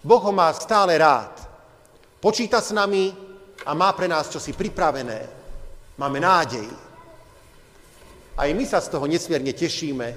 Boh 0.05 0.23
ho 0.23 0.33
má 0.33 0.53
stále 0.53 1.01
rád. 1.01 1.33
Počíta 2.21 2.61
s 2.61 2.73
nami 2.77 3.13
a 3.65 3.73
má 3.73 3.93
pre 3.97 4.09
nás 4.09 4.29
čosi 4.29 4.53
pripravené. 4.53 5.29
Máme 5.97 6.21
nádej. 6.21 6.69
Aj 8.37 8.49
my 8.49 8.65
sa 8.65 8.81
z 8.81 8.89
toho 8.89 9.05
nesmierne 9.05 9.53
tešíme 9.53 10.09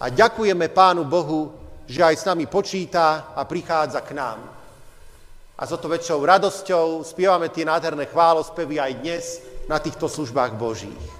a 0.00 0.04
ďakujeme 0.08 0.72
Pánu 0.72 1.04
Bohu, 1.04 1.52
že 1.84 2.00
aj 2.00 2.16
s 2.16 2.24
nami 2.28 2.48
počíta 2.48 3.36
a 3.36 3.44
prichádza 3.44 4.00
k 4.00 4.16
nám. 4.16 4.40
A 5.60 5.62
s 5.68 5.72
o 5.72 5.76
to 5.76 5.92
väčšou 5.92 6.24
radosťou 6.24 7.04
spievame 7.04 7.52
tie 7.52 7.68
nádherné 7.68 8.08
chválospevy 8.08 8.80
aj 8.80 8.92
dnes 9.04 9.24
na 9.68 9.76
týchto 9.76 10.08
službách 10.08 10.56
Božích. 10.56 11.19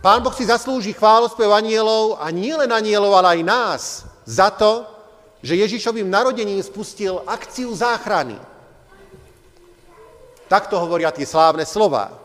Pán 0.00 0.24
Boh 0.24 0.32
si 0.32 0.48
zaslúži 0.48 0.96
chválospev 0.96 1.52
anielov 1.52 2.16
a 2.16 2.32
nie 2.32 2.56
len 2.56 2.72
anielov, 2.72 3.20
ale 3.20 3.36
aj 3.36 3.40
nás 3.44 3.82
za 4.24 4.48
to, 4.48 4.88
že 5.44 5.60
Ježišovým 5.60 6.08
narodením 6.08 6.64
spustil 6.64 7.20
akciu 7.28 7.68
záchrany. 7.76 8.40
Takto 10.48 10.80
hovoria 10.80 11.12
tie 11.12 11.28
slávne 11.28 11.68
slova. 11.68 12.16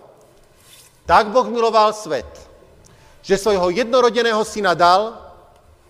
Tak 1.03 1.35
Boh 1.35 1.45
miloval 1.51 1.91
svet, 1.91 2.27
že 3.19 3.35
svojho 3.35 3.75
jednorodeného 3.75 4.39
syna 4.47 4.71
dal, 4.71 5.19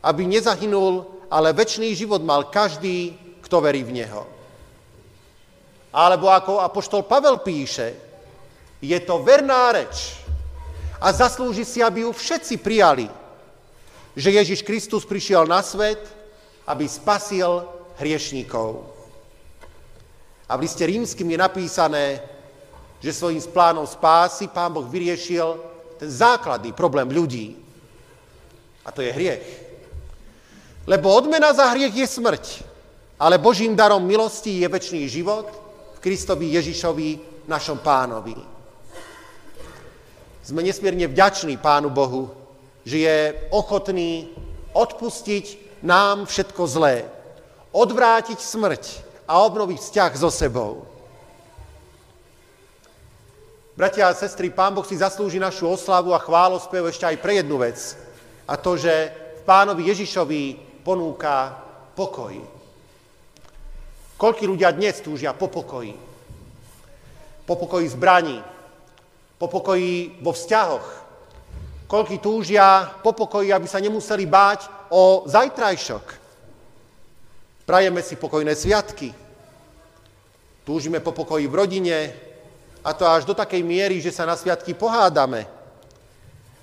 aby 0.02 0.26
nezahynul, 0.26 1.06
ale 1.30 1.54
väčší 1.54 1.94
život 1.94 2.26
mal 2.26 2.50
každý, 2.50 3.14
kto 3.46 3.62
verí 3.62 3.86
v 3.86 4.02
Neho. 4.02 4.26
Alebo 5.94 6.34
ako 6.34 6.66
apoštol 6.66 7.06
Pavel 7.06 7.46
píše, 7.46 7.94
je 8.82 8.98
to 9.06 9.22
verná 9.22 9.70
reč 9.70 10.26
a 11.06 11.14
zaslúži 11.14 11.62
si, 11.62 11.86
aby 11.86 12.02
ju 12.02 12.10
všetci 12.10 12.58
prijali, 12.66 13.06
že 14.18 14.34
Ježiš 14.34 14.66
Kristus 14.66 15.06
prišiel 15.06 15.46
na 15.46 15.62
svet, 15.62 16.02
aby 16.66 16.90
spasil 16.90 17.62
hriešníkov. 18.02 18.90
A 20.50 20.58
v 20.58 20.66
liste 20.66 20.82
rímským 20.82 21.30
je 21.30 21.38
napísané, 21.38 22.06
že 22.98 23.14
svojím 23.14 23.38
plánom 23.54 23.86
spásy 23.86 24.50
pán 24.50 24.74
Boh 24.74 24.90
vyriešil 24.90 25.62
ten 26.02 26.10
základný 26.10 26.74
problém 26.74 27.06
ľudí. 27.14 27.54
A 28.82 28.90
to 28.90 29.06
je 29.06 29.14
hriech. 29.14 29.46
Lebo 30.90 31.14
odmena 31.14 31.54
za 31.54 31.70
hriech 31.70 31.94
je 31.94 32.08
smrť, 32.10 32.46
ale 33.22 33.38
Božím 33.38 33.78
darom 33.78 34.02
milosti 34.02 34.58
je 34.58 34.68
väčší 34.70 35.06
život 35.06 35.54
v 35.98 36.02
Kristovi 36.02 36.50
Ježišovi, 36.58 37.10
našom 37.46 37.78
pánovi. 37.86 38.55
Sme 40.46 40.62
nesmierne 40.62 41.10
vďační 41.10 41.58
Pánu 41.58 41.90
Bohu, 41.90 42.30
že 42.86 43.02
je 43.02 43.18
ochotný 43.50 44.30
odpustiť 44.78 45.82
nám 45.82 46.30
všetko 46.30 46.70
zlé, 46.70 47.10
odvrátiť 47.74 48.38
smrť 48.38 48.84
a 49.26 49.42
obnoviť 49.42 49.82
vzťah 49.82 50.12
so 50.14 50.30
sebou. 50.30 50.86
Bratia 53.74 54.08
a 54.08 54.14
sestry, 54.14 54.54
Pán 54.54 54.78
Boh 54.78 54.86
si 54.86 54.96
zaslúži 54.96 55.42
našu 55.42 55.66
oslavu 55.66 56.14
a 56.14 56.22
chválospev 56.22 56.94
ešte 56.94 57.10
aj 57.10 57.18
pre 57.20 57.42
jednu 57.42 57.60
vec. 57.60 57.98
A 58.46 58.54
to, 58.56 58.78
že 58.78 59.12
v 59.12 59.42
Pánovi 59.50 59.90
Ježišovi 59.90 60.42
ponúka 60.86 61.58
pokoj. 61.98 62.38
Koľkí 64.16 64.46
ľudia 64.48 64.72
dnes 64.72 65.02
túžia 65.02 65.34
po 65.34 65.50
pokoji? 65.50 65.98
Po 67.44 67.58
pokoji 67.58 67.90
zbraní, 67.92 68.40
po 69.36 69.48
pokoji 69.48 70.20
vo 70.24 70.32
vzťahoch. 70.32 70.88
Koľkí 71.86 72.18
túžia 72.18 72.90
po 73.06 73.14
pokoji, 73.14 73.54
aby 73.54 73.68
sa 73.70 73.84
nemuseli 73.84 74.26
báť 74.26 74.90
o 74.90 75.24
zajtrajšok. 75.30 76.06
Prajeme 77.66 78.02
si 78.02 78.18
pokojné 78.18 78.54
sviatky. 78.58 79.14
Túžime 80.66 80.98
po 80.98 81.14
pokoji 81.14 81.46
v 81.46 81.58
rodine, 81.58 81.98
a 82.86 82.94
to 82.94 83.10
až 83.10 83.26
do 83.26 83.34
takej 83.34 83.66
miery, 83.66 83.98
že 83.98 84.14
sa 84.14 84.30
na 84.30 84.38
sviatky 84.38 84.78
pohádame. 84.78 85.50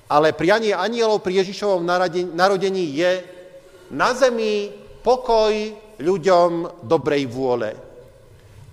Ale 0.07 0.31
prianie 0.31 0.71
anielov 0.71 1.19
pri 1.19 1.43
Ježišovom 1.43 1.83
narodení 2.35 2.95
je 2.95 3.13
na 3.91 4.15
zemi 4.15 4.71
pokoj 5.03 5.51
ľuďom 5.99 6.83
dobrej 6.87 7.27
vôle. 7.27 7.75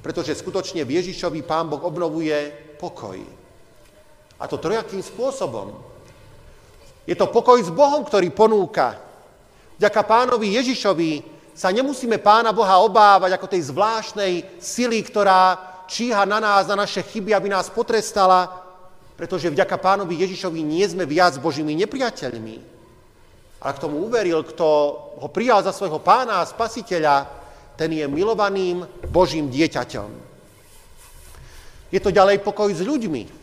Pretože 0.05 0.37
skutočne 0.37 0.85
v 0.85 1.01
Ježišovi 1.01 1.41
Pán 1.41 1.73
Boh 1.73 1.81
obnovuje 1.81 2.53
pokoj. 2.77 3.38
A 4.39 4.47
to 4.47 4.55
trojakým 4.55 5.03
spôsobom. 5.03 5.75
Je 7.03 7.13
to 7.13 7.27
pokoj 7.27 7.59
s 7.59 7.67
Bohom, 7.67 8.07
ktorý 8.07 8.31
ponúka. 8.31 8.95
Vďaka 9.75 10.01
pánovi 10.07 10.55
Ježišovi 10.55 11.11
sa 11.55 11.75
nemusíme 11.75 12.23
pána 12.23 12.55
Boha 12.55 12.79
obávať 12.79 13.35
ako 13.35 13.47
tej 13.51 13.67
zvláštnej 13.67 14.63
sily, 14.63 15.03
ktorá 15.03 15.59
číha 15.89 16.23
na 16.23 16.39
nás, 16.39 16.69
na 16.69 16.79
naše 16.79 17.03
chyby, 17.03 17.35
aby 17.35 17.51
nás 17.51 17.67
potrestala, 17.67 18.47
pretože 19.19 19.51
vďaka 19.51 19.75
pánovi 19.75 20.23
Ježišovi 20.23 20.63
nie 20.63 20.85
sme 20.87 21.03
viac 21.03 21.35
Božími 21.35 21.75
nepriateľmi. 21.83 22.79
Ale 23.59 23.71
k 23.75 23.83
tomu 23.83 24.07
uveril, 24.07 24.39
kto 24.47 24.67
ho 25.19 25.27
prijal 25.27 25.59
za 25.59 25.75
svojho 25.75 25.99
pána 25.99 26.39
a 26.39 26.47
spasiteľa, 26.47 27.27
ten 27.75 27.91
je 27.91 28.07
milovaným 28.07 28.87
Božím 29.11 29.51
dieťaťom. 29.51 30.09
Je 31.91 31.99
to 31.99 32.11
ďalej 32.13 32.39
pokoj 32.39 32.71
s 32.71 32.79
ľuďmi. 32.79 33.38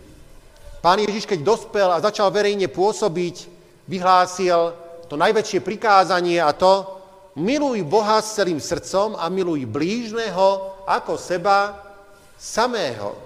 Pán 0.80 1.02
Ježiš, 1.02 1.26
keď 1.26 1.40
dospel 1.42 1.88
a 1.90 2.02
začal 2.02 2.30
verejne 2.30 2.68
pôsobiť, 2.68 3.36
vyhlásil 3.88 4.74
to 5.06 5.14
najväčšie 5.14 5.62
prikázanie 5.62 6.42
a 6.42 6.50
to, 6.52 6.96
miluj 7.36 7.84
Boha 7.84 8.18
s 8.24 8.34
celým 8.34 8.60
srdcom 8.60 9.14
a 9.18 9.28
miluj 9.28 9.68
blížneho 9.68 10.82
ako 10.88 11.20
seba 11.20 11.76
samého. 12.38 13.16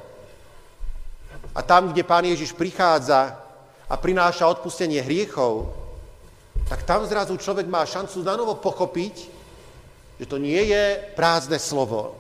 A 1.55 1.63
tam, 1.63 1.91
kde 1.91 2.07
Pán 2.07 2.27
Ježiš 2.27 2.55
prichádza 2.55 3.39
a 3.91 3.95
prináša 3.99 4.47
odpustenie 4.47 5.03
hriechov, 5.03 5.75
tak 6.71 6.87
tam 6.87 7.03
zrazu 7.03 7.35
človek 7.35 7.67
má 7.67 7.83
šancu 7.83 8.23
na 8.23 8.39
novo 8.39 8.55
pochopiť, 8.55 9.15
že 10.23 10.27
to 10.29 10.39
nie 10.39 10.71
je 10.71 11.03
prázdne 11.19 11.59
slovo, 11.59 12.15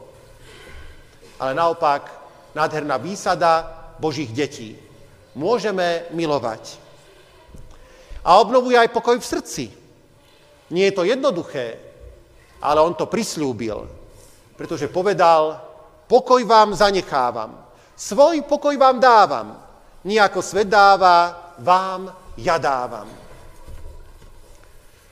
ale 1.38 1.54
naopak 1.54 2.10
nádherná 2.56 2.98
výsada 2.98 3.68
Božích 4.02 4.32
detí. 4.34 4.89
Môžeme 5.34 6.10
milovať. 6.10 6.78
A 8.24 8.40
obnovuje 8.40 8.76
aj 8.76 8.92
pokoj 8.92 9.16
v 9.16 9.30
srdci. 9.30 9.64
Nie 10.70 10.90
je 10.90 10.96
to 10.96 11.08
jednoduché, 11.08 11.78
ale 12.62 12.84
on 12.84 12.94
to 12.94 13.08
prislúbil, 13.08 13.88
pretože 14.54 14.92
povedal, 14.92 15.70
Pokoj 16.10 16.42
vám 16.42 16.74
zanechávam. 16.74 17.70
Svoj 17.94 18.42
pokoj 18.42 18.74
vám 18.74 18.98
dávam. 18.98 19.62
Nijako 20.02 20.42
svet 20.42 20.66
dáva, 20.66 21.54
vám 21.62 22.10
ja 22.34 22.58
dávam. 22.58 23.06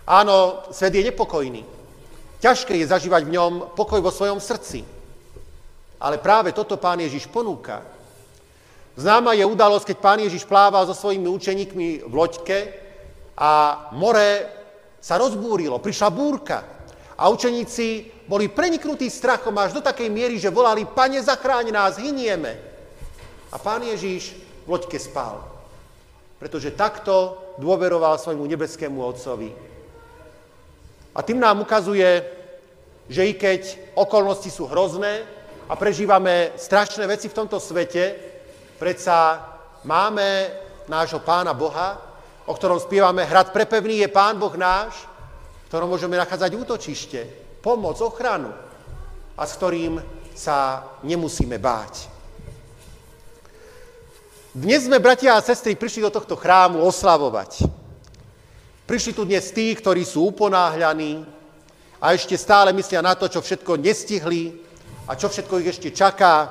Áno, 0.03 0.67
svet 0.75 0.99
je 0.99 1.07
nepokojný. 1.07 1.63
Ťažké 2.43 2.75
je 2.83 2.91
zažívať 2.91 3.23
v 3.31 3.35
ňom 3.39 3.53
pokoj 3.79 4.03
vo 4.03 4.11
svojom 4.11 4.43
srdci. 4.43 4.83
Ale 6.03 6.19
práve 6.19 6.51
toto 6.51 6.75
pán 6.75 6.99
Ježiš 6.99 7.31
ponúka. 7.31 7.87
Známa 8.99 9.31
je 9.39 9.47
udalosť, 9.47 9.95
keď 9.95 9.99
pán 10.03 10.19
Ježiš 10.19 10.43
plával 10.43 10.83
so 10.83 10.91
svojimi 10.91 11.31
učeníkmi 11.31 12.03
v 12.03 12.13
loďke 12.19 12.59
a 13.39 13.51
more 13.95 14.51
sa 14.99 15.15
rozbúrilo, 15.23 15.79
prišla 15.79 16.11
búrka 16.11 16.67
a 17.15 17.31
učeníci 17.31 18.11
boli 18.27 18.51
preniknutí 18.51 19.07
strachom 19.07 19.55
až 19.55 19.79
do 19.79 19.87
takej 19.87 20.11
miery, 20.11 20.35
že 20.43 20.51
volali, 20.51 20.83
pane, 20.83 21.23
zachráň 21.23 21.71
nás, 21.71 21.95
hynieme. 22.03 22.59
A 23.55 23.57
pán 23.63 23.87
Ježíš 23.87 24.35
v 24.67 24.75
loďke 24.75 24.99
spal, 24.99 25.47
pretože 26.43 26.75
takto 26.75 27.39
dôveroval 27.63 28.19
svojmu 28.19 28.43
nebeskému 28.51 28.99
Otcovi. 28.99 29.55
A 31.15 31.23
tým 31.23 31.39
nám 31.39 31.63
ukazuje, 31.63 32.27
že 33.07 33.31
i 33.31 33.39
keď 33.39 33.95
okolnosti 33.95 34.51
sú 34.51 34.67
hrozné 34.67 35.23
a 35.71 35.79
prežívame 35.79 36.51
strašné 36.59 37.07
veci 37.07 37.31
v 37.31 37.39
tomto 37.39 37.63
svete, 37.63 38.28
predsa 38.79 39.43
máme 39.83 40.49
nášho 40.89 41.21
Pána 41.21 41.53
Boha, 41.53 41.99
o 42.49 42.55
ktorom 42.57 42.81
spievame 42.81 43.27
Hrad 43.29 43.53
prepevný 43.53 44.07
je 44.07 44.09
Pán 44.09 44.41
Boh 44.41 44.55
náš, 44.57 45.05
v 45.67 45.69
ktorom 45.69 45.93
môžeme 45.93 46.17
nachádzať 46.17 46.51
útočište, 46.57 47.21
pomoc, 47.61 48.01
ochranu 48.01 48.55
a 49.37 49.43
s 49.45 49.53
ktorým 49.61 50.01
sa 50.33 50.87
nemusíme 51.05 51.59
báť. 51.59 52.09
Dnes 54.55 54.89
sme, 54.89 54.97
bratia 54.97 55.37
a 55.37 55.45
sestry, 55.45 55.77
prišli 55.77 56.09
do 56.09 56.15
tohto 56.15 56.35
chrámu 56.35 56.81
oslavovať. 56.83 57.69
Prišli 58.89 59.13
tu 59.13 59.29
dnes 59.29 59.45
tí, 59.53 59.77
ktorí 59.77 60.01
sú 60.09 60.33
uponáhľaní 60.33 61.21
a 62.01 62.17
ešte 62.17 62.33
stále 62.41 62.73
myslia 62.73 63.05
na 63.05 63.13
to, 63.13 63.29
čo 63.29 63.45
všetko 63.45 63.77
nestihli 63.77 64.57
a 65.05 65.13
čo 65.13 65.29
všetko 65.29 65.61
ich 65.61 65.69
ešte 65.77 65.93
čaká. 65.93 66.49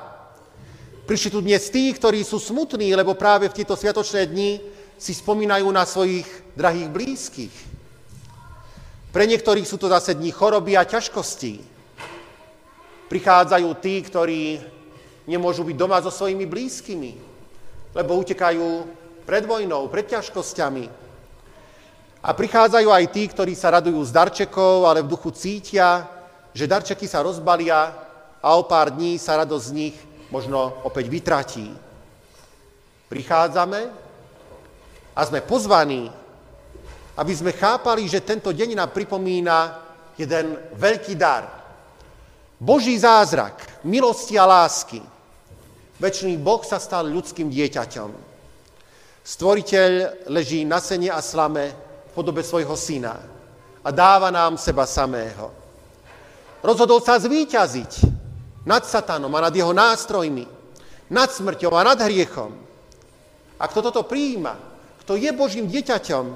Prišli 1.08 1.32
tu 1.32 1.40
dnes 1.40 1.64
tí, 1.72 1.88
ktorí 1.88 2.20
sú 2.20 2.36
smutní, 2.36 2.92
lebo 2.92 3.16
práve 3.16 3.48
v 3.48 3.56
tieto 3.56 3.72
sviatočné 3.72 4.28
dni 4.28 4.60
si 5.00 5.16
spomínajú 5.16 5.64
na 5.72 5.88
svojich 5.88 6.28
drahých 6.52 6.92
blízkych. 6.92 7.54
Pre 9.08 9.24
niektorých 9.24 9.64
sú 9.64 9.80
to 9.80 9.88
zase 9.88 10.12
dni 10.12 10.28
choroby 10.28 10.76
a 10.76 10.84
ťažkostí. 10.84 11.64
Prichádzajú 13.08 13.68
tí, 13.80 14.04
ktorí 14.04 14.60
nemôžu 15.24 15.64
byť 15.64 15.76
doma 15.80 15.96
so 16.04 16.12
svojimi 16.12 16.44
blízkymi, 16.44 17.16
lebo 17.96 18.20
utekajú 18.20 18.84
pred 19.24 19.48
vojnou, 19.48 19.88
pred 19.88 20.12
ťažkosťami, 20.12 21.08
a 22.20 22.36
prichádzajú 22.36 22.88
aj 22.92 23.04
tí, 23.08 23.24
ktorí 23.32 23.56
sa 23.56 23.72
radujú 23.80 24.04
z 24.04 24.12
darčekov, 24.12 24.84
ale 24.84 25.00
v 25.00 25.08
duchu 25.08 25.32
cítia, 25.32 26.04
že 26.52 26.68
darčeky 26.68 27.08
sa 27.08 27.24
rozbalia 27.24 27.96
a 28.44 28.60
o 28.60 28.68
pár 28.68 28.92
dní 28.92 29.16
sa 29.16 29.40
radosť 29.40 29.64
z 29.64 29.72
nich 29.72 29.96
možno 30.28 30.84
opäť 30.84 31.08
vytratí. 31.08 31.68
Prichádzame 33.08 33.80
a 35.16 35.20
sme 35.24 35.40
pozvaní, 35.40 36.12
aby 37.16 37.32
sme 37.34 37.56
chápali, 37.56 38.06
že 38.06 38.22
tento 38.22 38.52
deň 38.52 38.78
nám 38.78 38.90
pripomína 38.92 39.56
jeden 40.14 40.54
veľký 40.76 41.14
dar. 41.16 41.48
Boží 42.58 42.98
zázrak, 42.98 43.86
milosti 43.86 44.38
a 44.38 44.44
lásky. 44.46 45.00
Večný 45.98 46.38
Boh 46.38 46.62
sa 46.62 46.78
stal 46.78 47.06
ľudským 47.10 47.50
dieťaťom. 47.50 48.10
Stvoriteľ 49.22 49.90
leží 50.30 50.62
na 50.62 50.78
sene 50.78 51.10
a 51.10 51.18
slame, 51.22 51.74
podobe 52.14 52.42
svojho 52.42 52.74
syna 52.74 53.18
a 53.84 53.88
dáva 53.90 54.30
nám 54.30 54.58
seba 54.58 54.86
samého. 54.86 55.54
Rozhodol 56.62 56.98
sa 56.98 57.18
zvíťaziť 57.18 58.17
nad 58.68 58.84
satanom 58.84 59.32
a 59.32 59.48
nad 59.48 59.54
jeho 59.56 59.72
nástrojmi, 59.72 60.44
nad 61.08 61.32
smrťou 61.32 61.72
a 61.72 61.88
nad 61.88 61.96
hriechom. 62.04 62.52
A 63.56 63.64
kto 63.64 63.88
toto 63.88 64.04
prijíma, 64.04 64.60
kto 65.00 65.16
je 65.16 65.32
Božím 65.32 65.64
dieťaťom, 65.72 66.26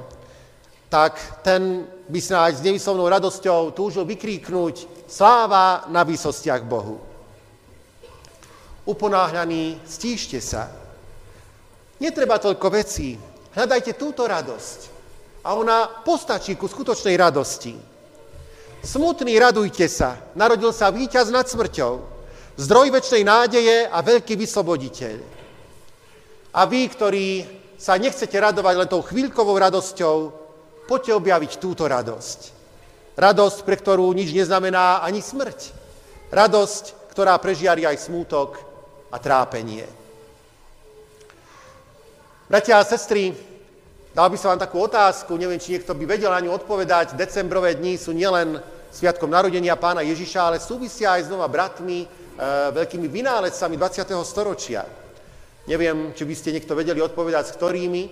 tak 0.88 1.44
ten 1.44 1.84
by 2.08 2.20
snáď 2.20 2.52
s 2.56 2.64
nevyslovnou 2.64 3.08
radosťou 3.08 3.76
túžil 3.76 4.08
vykríknuť 4.08 5.04
sláva 5.08 5.84
na 5.92 6.04
výsostiach 6.04 6.64
Bohu. 6.64 7.00
Uponáhľaní, 8.88 9.84
stíšte 9.84 10.40
sa. 10.40 10.72
Netreba 12.00 12.40
toľko 12.40 12.66
vecí. 12.72 13.14
Hľadajte 13.52 13.94
túto 13.94 14.24
radosť 14.24 14.80
a 15.44 15.54
ona 15.54 15.86
postačí 16.02 16.56
ku 16.56 16.66
skutočnej 16.66 17.14
radosti. 17.14 17.76
Smutný 18.82 19.38
radujte 19.38 19.86
sa, 19.86 20.18
narodil 20.34 20.74
sa 20.74 20.90
víťaz 20.90 21.30
nad 21.30 21.46
smrťou, 21.46 22.11
zdroj 22.56 22.92
väčšnej 22.92 23.24
nádeje 23.24 23.76
a 23.88 23.98
veľký 24.00 24.36
vysloboditeľ. 24.36 25.16
A 26.52 26.60
vy, 26.68 26.84
ktorí 26.88 27.28
sa 27.80 27.96
nechcete 27.96 28.36
radovať 28.36 28.74
len 28.76 28.88
tou 28.88 29.00
chvíľkovou 29.00 29.56
radosťou, 29.56 30.16
poďte 30.84 31.12
objaviť 31.16 31.52
túto 31.58 31.88
radosť. 31.88 32.40
Radosť, 33.16 33.58
pre 33.64 33.76
ktorú 33.76 34.12
nič 34.12 34.32
neznamená 34.32 35.00
ani 35.00 35.24
smrť. 35.24 35.72
Radosť, 36.32 37.12
ktorá 37.12 37.36
prežiari 37.40 37.84
aj 37.84 38.08
smútok 38.08 38.60
a 39.12 39.16
trápenie. 39.20 39.84
Bratia 42.48 42.80
a 42.80 42.84
sestry, 42.84 43.32
Dal 44.12 44.28
by 44.28 44.36
som 44.36 44.52
vám 44.52 44.60
takú 44.60 44.76
otázku, 44.84 45.40
neviem, 45.40 45.56
či 45.56 45.72
niekto 45.72 45.96
by 45.96 46.04
vedel 46.04 46.28
na 46.28 46.44
ňu 46.44 46.52
odpovedať. 46.52 47.16
Decembrové 47.16 47.80
dni 47.80 47.96
sú 47.96 48.12
nielen 48.12 48.60
sviatkom 48.92 49.32
narodenia 49.32 49.72
pána 49.72 50.04
Ježiša, 50.04 50.52
ale 50.52 50.58
súvisia 50.60 51.16
aj 51.16 51.24
s 51.24 51.28
znova 51.32 51.48
bratmi, 51.48 52.04
veľkými 52.74 53.06
vynálezcami 53.06 53.78
20. 53.78 54.18
storočia. 54.26 54.82
Neviem, 55.70 56.10
či 56.10 56.26
by 56.26 56.34
ste 56.34 56.50
niekto 56.58 56.74
vedeli 56.74 56.98
odpovedať, 56.98 57.44
s 57.46 57.54
ktorými, 57.54 58.02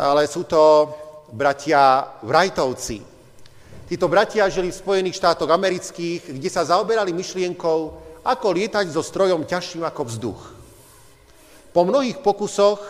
ale 0.00 0.24
sú 0.24 0.48
to 0.48 0.88
bratia 1.28 2.16
Vrajtovci. 2.24 3.04
Títo 3.88 4.08
bratia 4.08 4.48
žili 4.48 4.72
v 4.72 4.80
Spojených 4.80 5.20
štátoch 5.20 5.48
amerických, 5.48 6.32
kde 6.32 6.48
sa 6.48 6.64
zaoberali 6.64 7.12
myšlienkou, 7.12 7.78
ako 8.24 8.46
lietať 8.52 8.88
so 8.88 9.04
strojom 9.04 9.44
ťažším 9.44 9.84
ako 9.84 10.02
vzduch. 10.08 10.40
Po 11.72 11.84
mnohých 11.84 12.24
pokusoch 12.24 12.80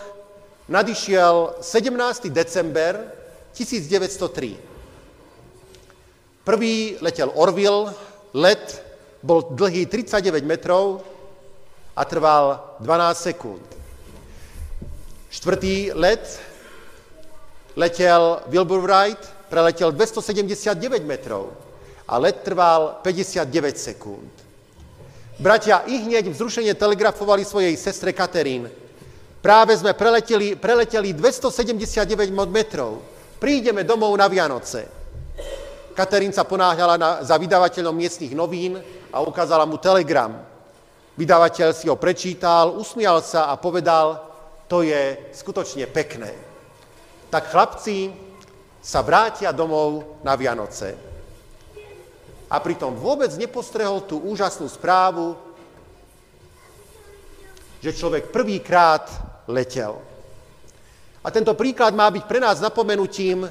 nadišiel 0.71 1.59
17. 1.63 2.31
december 2.31 2.99
1903. 3.55 4.59
Prvý 6.47 6.99
letel 7.03 7.31
Orville, 7.35 7.91
let 8.35 8.88
bol 9.23 9.55
dlhý 9.55 9.87
39 9.87 10.43
metrov 10.47 11.03
a 11.95 12.03
trval 12.07 12.77
12 12.83 13.27
sekúnd. 13.33 13.67
Štvrtý 15.29 15.93
let 15.93 16.25
letel 17.77 18.43
Wilbur 18.49 18.83
Wright, 18.83 19.21
preletel 19.53 19.93
279 19.93 21.05
metrov 21.05 21.53
a 22.09 22.19
let 22.19 22.43
trval 22.43 23.03
59 23.05 23.49
sekúnd. 23.77 24.33
Bratia 25.39 25.87
i 25.87 26.03
hneď 26.03 26.35
vzrušenie 26.35 26.75
telegrafovali 26.75 27.47
svojej 27.47 27.75
sestre 27.79 28.11
Katerín, 28.11 28.67
Práve 29.39 29.79
sme 29.79 29.95
preleteli, 29.95 30.59
preleteli 30.59 31.15
279 31.15 32.35
metrov. 32.51 32.99
Prídeme 33.39 33.87
domov 33.87 34.11
na 34.19 34.27
Vianoce. 34.27 34.98
Katerín 35.99 36.31
sa 36.31 36.47
ponáhľala 36.47 36.95
na, 36.95 37.11
za 37.27 37.35
vydavateľom 37.35 37.91
miestnych 37.91 38.31
novín 38.31 38.79
a 39.11 39.19
ukázala 39.19 39.67
mu 39.67 39.83
telegram. 39.83 40.31
Vydavateľ 41.19 41.75
si 41.75 41.91
ho 41.91 41.99
prečítal, 41.99 42.71
usmial 42.79 43.19
sa 43.19 43.51
a 43.51 43.59
povedal, 43.59 44.23
to 44.71 44.87
je 44.87 45.19
skutočne 45.35 45.91
pekné. 45.91 46.31
Tak 47.35 47.51
chlapci 47.51 48.15
sa 48.79 49.03
vrátia 49.03 49.51
domov 49.51 50.23
na 50.23 50.39
Vianoce. 50.39 50.95
A 52.47 52.63
pritom 52.63 52.95
vôbec 52.95 53.35
nepostrehol 53.35 54.07
tú 54.07 54.23
úžasnú 54.23 54.71
správu, 54.71 55.35
že 57.83 57.91
človek 57.91 58.31
prvýkrát 58.31 59.11
letel. 59.51 59.99
A 61.27 61.29
tento 61.35 61.59
príklad 61.59 61.91
má 61.91 62.07
byť 62.07 62.23
pre 62.23 62.39
nás 62.39 62.63
napomenutím, 62.63 63.51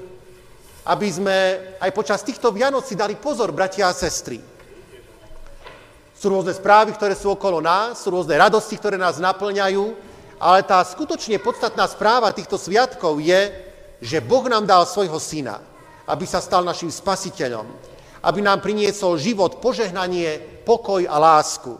aby 0.87 1.07
sme 1.11 1.37
aj 1.83 1.91
počas 1.91 2.23
týchto 2.23 2.55
Vianoc 2.55 2.87
dali 2.95 3.19
pozor, 3.19 3.51
bratia 3.51 3.91
a 3.91 3.93
sestry. 3.93 4.39
Sú 6.15 6.31
rôzne 6.31 6.55
správy, 6.55 6.95
ktoré 6.95 7.11
sú 7.13 7.35
okolo 7.35 7.59
nás, 7.59 7.99
sú 7.99 8.09
rôzne 8.09 8.39
radosti, 8.39 8.79
ktoré 8.79 8.95
nás 8.95 9.19
naplňajú, 9.19 9.83
ale 10.39 10.63
tá 10.63 10.79
skutočne 10.81 11.43
podstatná 11.43 11.83
správa 11.91 12.31
týchto 12.31 12.55
sviatkov 12.55 13.19
je, 13.19 13.51
že 13.99 14.23
Boh 14.23 14.47
nám 14.47 14.63
dal 14.63 14.87
svojho 14.87 15.19
syna, 15.19 15.59
aby 16.07 16.23
sa 16.23 16.39
stal 16.39 16.63
našim 16.63 16.89
spasiteľom, 16.89 17.67
aby 18.23 18.39
nám 18.39 18.63
priniesol 18.63 19.19
život, 19.19 19.59
požehnanie, 19.59 20.39
pokoj 20.63 21.03
a 21.03 21.19
lásku. 21.19 21.75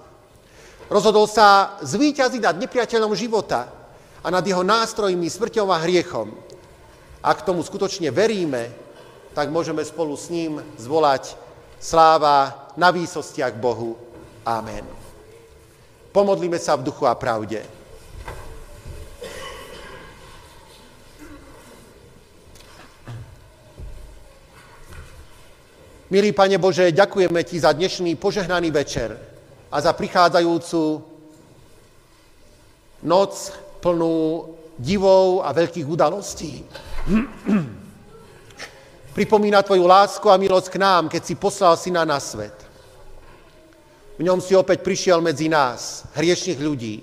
Rozhodol 0.91 1.31
sa 1.31 1.79
zvíťaziť 1.79 2.41
nad 2.43 2.59
nepriateľom 2.59 3.15
života 3.15 3.71
a 4.19 4.27
nad 4.27 4.43
jeho 4.43 4.67
nástrojmi, 4.67 5.31
smrťou 5.31 5.67
a 5.71 5.81
hriechom. 5.81 6.35
Ak 7.23 7.47
tomu 7.47 7.63
skutočne 7.63 8.13
veríme, 8.13 8.86
tak 9.37 9.53
môžeme 9.53 9.85
spolu 9.85 10.17
s 10.17 10.33
ním 10.33 10.57
zvolať 10.81 11.37
sláva 11.77 12.73
na 12.73 12.89
výsostiach 12.89 13.53
Bohu. 13.53 13.93
Amen. 14.41 14.81
Pomodlíme 16.09 16.57
sa 16.57 16.73
v 16.73 16.89
duchu 16.89 17.05
a 17.05 17.13
pravde. 17.13 17.61
Milý 26.09 26.33
Pane 26.33 26.57
Bože, 26.57 26.89
ďakujeme 26.89 27.37
Ti 27.45 27.61
za 27.61 27.77
dnešný 27.77 28.17
požehnaný 28.17 28.73
večer 28.73 29.13
a 29.69 29.77
za 29.77 29.93
prichádzajúcu 29.93 30.81
noc 33.05 33.33
plnú 33.85 34.49
divov 34.81 35.45
a 35.45 35.53
veľkých 35.53 35.85
udalostí. 35.85 36.65
Pripomína 39.17 39.65
Tvoju 39.65 39.81
lásku 39.89 40.29
a 40.29 40.37
milosť 40.37 40.77
k 40.77 40.77
nám, 40.77 41.09
keď 41.09 41.25
si 41.25 41.33
poslal 41.33 41.73
Syna 41.73 42.05
na 42.05 42.21
svet. 42.21 42.53
V 44.13 44.21
ňom 44.21 44.37
si 44.37 44.53
opäť 44.53 44.85
prišiel 44.85 45.25
medzi 45.25 45.49
nás, 45.49 46.05
hriešných 46.13 46.61
ľudí, 46.61 47.01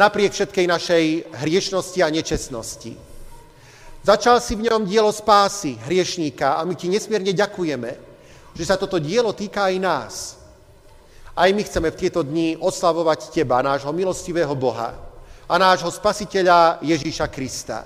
napriek 0.00 0.32
všetkej 0.32 0.64
našej 0.64 1.04
hriešnosti 1.36 2.00
a 2.00 2.08
nečestnosti. 2.08 2.96
Začal 4.00 4.40
si 4.40 4.56
v 4.56 4.64
ňom 4.64 4.88
dielo 4.88 5.12
spásy 5.12 5.76
hriešníka 5.84 6.56
a 6.56 6.64
my 6.64 6.72
Ti 6.72 6.88
nesmierne 6.88 7.36
ďakujeme, 7.36 7.90
že 8.56 8.64
sa 8.64 8.80
toto 8.80 8.96
dielo 8.96 9.36
týka 9.36 9.68
aj 9.68 9.76
nás. 9.76 10.14
Aj 11.36 11.52
my 11.52 11.60
chceme 11.60 11.92
v 11.92 12.00
tieto 12.00 12.24
dni 12.24 12.56
oslavovať 12.56 13.28
Teba, 13.28 13.60
nášho 13.60 13.92
milostivého 13.92 14.56
Boha. 14.56 14.96
a 15.44 15.54
nášho 15.60 15.92
spasiteľa 15.92 16.80
Ježíša 16.80 17.28
Krista. 17.28 17.84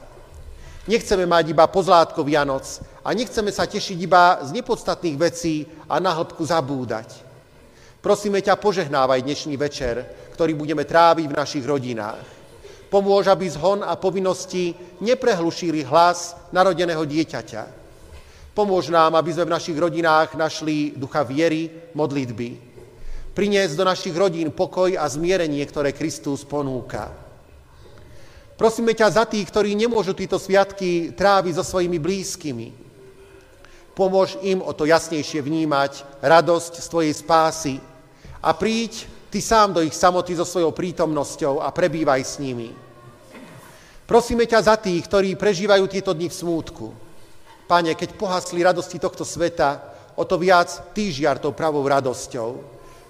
Nechceme 0.87 1.27
mať 1.27 1.51
iba 1.51 1.67
pozlátko 1.67 2.23
Vianoc 2.23 2.90
a 3.01 3.09
nechceme 3.17 3.49
sa 3.49 3.65
tešiť 3.65 3.99
iba 4.01 4.45
z 4.45 4.53
nepodstatných 4.53 5.17
vecí 5.17 5.65
a 5.89 5.97
na 6.01 6.13
hĺbku 6.13 6.45
zabúdať. 6.45 7.31
Prosíme 8.01 8.41
ťa, 8.41 8.57
požehnávaj 8.57 9.21
dnešný 9.21 9.61
večer, 9.61 10.09
ktorý 10.33 10.57
budeme 10.57 10.89
tráviť 10.89 11.27
v 11.29 11.37
našich 11.37 11.65
rodinách. 11.65 12.25
Pomôž, 12.89 13.29
aby 13.29 13.47
zhon 13.47 13.85
a 13.85 13.95
povinnosti 13.95 14.73
neprehlušili 15.05 15.85
hlas 15.85 16.35
narodeného 16.51 17.05
dieťaťa. 17.05 17.63
Pomôž 18.57 18.91
nám, 18.91 19.15
aby 19.15 19.31
sme 19.31 19.47
v 19.47 19.55
našich 19.55 19.79
rodinách 19.79 20.35
našli 20.35 20.97
ducha 20.97 21.23
viery, 21.23 21.93
modlitby. 21.95 22.73
Priniesť 23.31 23.79
do 23.79 23.85
našich 23.87 24.17
rodín 24.17 24.51
pokoj 24.51 24.91
a 24.99 25.07
zmierenie, 25.07 25.63
ktoré 25.69 25.95
Kristus 25.95 26.43
ponúka. 26.43 27.15
Prosíme 28.59 28.93
ťa 28.93 29.23
za 29.23 29.25
tých, 29.25 29.49
ktorí 29.49 29.73
nemôžu 29.73 30.13
tieto 30.13 30.37
sviatky 30.37 31.15
tráviť 31.15 31.53
so 31.57 31.65
svojimi 31.65 31.97
blízkymi. 31.97 32.90
Pomôž 33.95 34.39
im 34.41 34.63
o 34.63 34.71
to 34.71 34.87
jasnejšie 34.87 35.43
vnímať 35.43 36.23
radosť 36.23 36.73
z 36.79 36.87
Tvojej 36.87 37.15
spásy 37.15 37.75
a 38.41 38.55
príď 38.55 39.11
Ty 39.31 39.39
sám 39.39 39.79
do 39.79 39.81
ich 39.87 39.95
samoty 39.95 40.35
so 40.35 40.43
svojou 40.43 40.75
prítomnosťou 40.75 41.63
a 41.63 41.71
prebývaj 41.71 42.23
s 42.27 42.43
nimi. 42.43 42.75
Prosíme 44.03 44.43
ťa 44.43 44.67
za 44.67 44.75
tých, 44.75 45.07
ktorí 45.07 45.39
prežívajú 45.39 45.87
tieto 45.87 46.11
dni 46.11 46.27
v 46.27 46.35
smútku. 46.35 46.91
Pane, 47.71 47.95
keď 47.95 48.19
pohasli 48.19 48.67
radosti 48.67 48.99
tohto 48.99 49.23
sveta, 49.23 49.79
o 50.19 50.27
to 50.27 50.35
viac 50.35 50.91
Ty 50.91 51.05
žiar 51.15 51.39
tou 51.39 51.55
pravou 51.55 51.87
radosťou, 51.87 52.59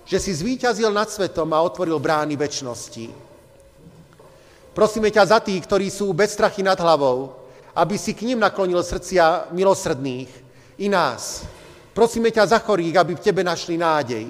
že 0.04 0.20
si 0.20 0.36
zvíťazil 0.36 0.92
nad 0.92 1.08
svetom 1.08 1.48
a 1.56 1.64
otvoril 1.64 1.96
brány 1.96 2.36
väčšnosti. 2.36 3.08
Prosíme 4.76 5.08
ťa 5.08 5.24
za 5.24 5.38
tých, 5.40 5.64
ktorí 5.64 5.88
sú 5.88 6.12
bez 6.12 6.36
strachy 6.36 6.60
nad 6.60 6.76
hlavou, 6.76 7.32
aby 7.72 7.96
si 7.96 8.12
k 8.12 8.28
ním 8.28 8.44
naklonil 8.44 8.84
srdcia 8.84 9.48
milosrdných 9.56 10.49
i 10.80 10.88
nás. 10.88 11.44
Prosíme 11.92 12.32
ťa 12.32 12.56
za 12.56 12.58
chorých, 12.58 12.96
aby 12.96 13.12
v 13.14 13.24
tebe 13.24 13.44
našli 13.44 13.76
nádej. 13.76 14.26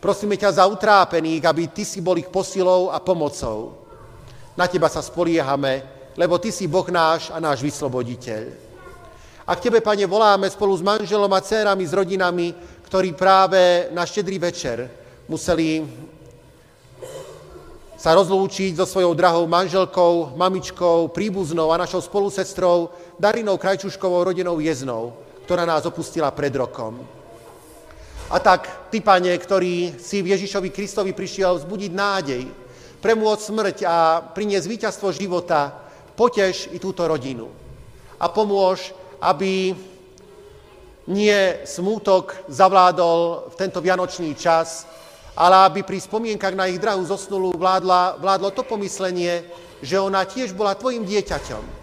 Prosíme 0.00 0.38
ťa 0.38 0.62
za 0.62 0.64
utrápených, 0.64 1.44
aby 1.44 1.68
ty 1.68 1.84
si 1.84 2.00
bol 2.00 2.16
ich 2.16 2.30
posilou 2.30 2.88
a 2.88 3.02
pomocou. 3.02 3.76
Na 4.56 4.64
teba 4.70 4.88
sa 4.88 5.02
spoliehame, 5.02 5.82
lebo 6.16 6.38
ty 6.38 6.54
si 6.54 6.70
Boh 6.70 6.86
náš 6.88 7.28
a 7.34 7.42
náš 7.42 7.60
vysloboditeľ. 7.60 8.70
A 9.44 9.52
k 9.58 9.66
tebe, 9.66 9.82
pane, 9.82 10.06
voláme 10.06 10.46
spolu 10.46 10.78
s 10.78 10.84
manželom 10.84 11.32
a 11.34 11.40
dcerami, 11.42 11.82
s 11.82 11.92
rodinami, 11.92 12.54
ktorí 12.86 13.12
práve 13.18 13.90
na 13.90 14.06
štedrý 14.06 14.38
večer 14.38 14.86
museli 15.26 15.82
sa 18.00 18.16
rozlúčiť 18.16 18.80
so 18.80 18.88
svojou 18.88 19.12
drahou 19.12 19.44
manželkou, 19.44 20.32
mamičkou, 20.32 21.12
príbuznou 21.12 21.68
a 21.68 21.80
našou 21.84 22.00
spolusestrou 22.00 22.88
Darinou 23.20 23.60
Krajčuškovou 23.60 24.24
rodinou 24.24 24.56
Jeznou, 24.56 25.12
ktorá 25.50 25.66
nás 25.66 25.82
opustila 25.82 26.30
pred 26.30 26.54
rokom. 26.54 27.02
A 28.30 28.38
tak, 28.38 28.86
ty, 28.86 29.02
pane, 29.02 29.34
ktorý 29.34 29.98
si 29.98 30.22
v 30.22 30.38
Ježišovi 30.38 30.70
Kristovi 30.70 31.10
prišiel 31.10 31.58
vzbudiť 31.58 31.90
nádej, 31.90 32.46
premôcť 33.02 33.42
smrť 33.50 33.76
a 33.82 34.22
priniesť 34.30 34.70
víťazstvo 34.70 35.10
života, 35.10 35.74
potež 36.14 36.70
i 36.70 36.78
túto 36.78 37.02
rodinu. 37.02 37.50
A 38.22 38.30
pomôž, 38.30 38.94
aby 39.18 39.74
nie 41.10 41.40
smútok 41.66 42.46
zavládol 42.46 43.50
v 43.50 43.54
tento 43.58 43.82
vianočný 43.82 44.38
čas, 44.38 44.86
ale 45.34 45.66
aby 45.66 45.82
pri 45.82 45.98
spomienkach 45.98 46.54
na 46.54 46.70
ich 46.70 46.78
drahú 46.78 47.02
zosnulú 47.02 47.58
vládla, 47.58 48.22
vládlo 48.22 48.54
to 48.54 48.62
pomyslenie, 48.62 49.42
že 49.82 49.98
ona 49.98 50.22
tiež 50.22 50.54
bola 50.54 50.78
tvojim 50.78 51.02
dieťaťom. 51.02 51.79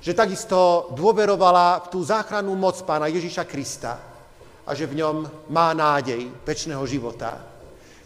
Že 0.00 0.16
takisto 0.16 0.88
dôverovala 0.96 1.84
v 1.84 1.86
tú 1.92 2.00
záchrannú 2.00 2.56
moc 2.56 2.80
pána 2.88 3.12
Ježiša 3.12 3.44
Krista 3.44 4.00
a 4.64 4.70
že 4.72 4.88
v 4.88 5.04
ňom 5.04 5.16
má 5.52 5.76
nádej 5.76 6.24
väčšného 6.40 6.80
života. 6.88 7.36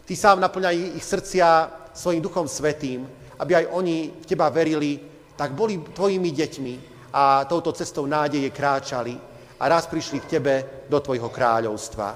Ty 0.03 0.13
sám 0.13 0.43
naplňaj 0.43 0.99
ich 0.99 1.05
srdcia 1.07 1.47
svojim 1.95 2.19
duchom 2.19 2.51
svetým, 2.51 3.07
aby 3.39 3.63
aj 3.63 3.65
oni 3.71 4.11
v 4.11 4.25
teba 4.27 4.51
verili, 4.51 4.99
tak 5.39 5.55
boli 5.55 5.79
tvojimi 5.79 6.31
deťmi 6.35 6.75
a 7.15 7.47
touto 7.47 7.71
cestou 7.71 8.03
nádeje 8.03 8.51
kráčali 8.51 9.15
a 9.55 9.63
raz 9.71 9.87
prišli 9.87 10.19
k 10.19 10.39
tebe 10.39 10.53
do 10.91 10.99
tvojho 10.99 11.31
kráľovstva. 11.31 12.07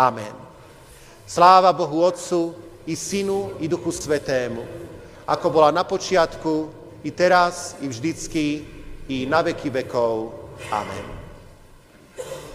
Amen. 0.00 0.32
Sláva 1.28 1.76
Bohu 1.76 2.00
Otcu 2.00 2.56
i 2.88 2.96
Synu 2.96 3.60
i 3.60 3.68
Duchu 3.68 3.92
Svetému, 3.92 4.64
ako 5.28 5.46
bola 5.52 5.68
na 5.70 5.84
počiatku, 5.84 6.80
i 7.04 7.10
teraz, 7.12 7.76
i 7.80 7.88
vždycky, 7.88 8.64
i 9.10 9.26
na 9.26 9.42
veky 9.42 9.74
vekov. 9.74 10.30
Amen. 10.70 11.06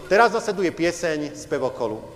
Teraz 0.07 0.31
nasleduje 0.31 0.71
pieseň 0.71 1.35
z 1.35 1.43
pevokolu. 1.51 2.14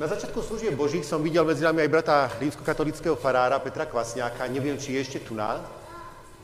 Na 0.00 0.08
začiatku 0.08 0.40
služieb 0.40 0.72
Božích 0.80 1.04
som 1.04 1.20
videl 1.20 1.44
medzi 1.44 1.60
nami 1.60 1.84
aj 1.84 1.92
brata 1.92 2.32
rímskokatolického 2.40 3.20
farára 3.20 3.60
Petra 3.60 3.84
Kvasňáka. 3.84 4.48
Neviem, 4.48 4.80
či 4.80 4.96
je 4.96 5.04
ešte 5.04 5.20
tu 5.20 5.36
na. 5.36 5.60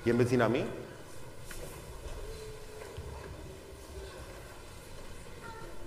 Je 0.05 0.13
medzi 0.13 0.37
nami? 0.37 0.61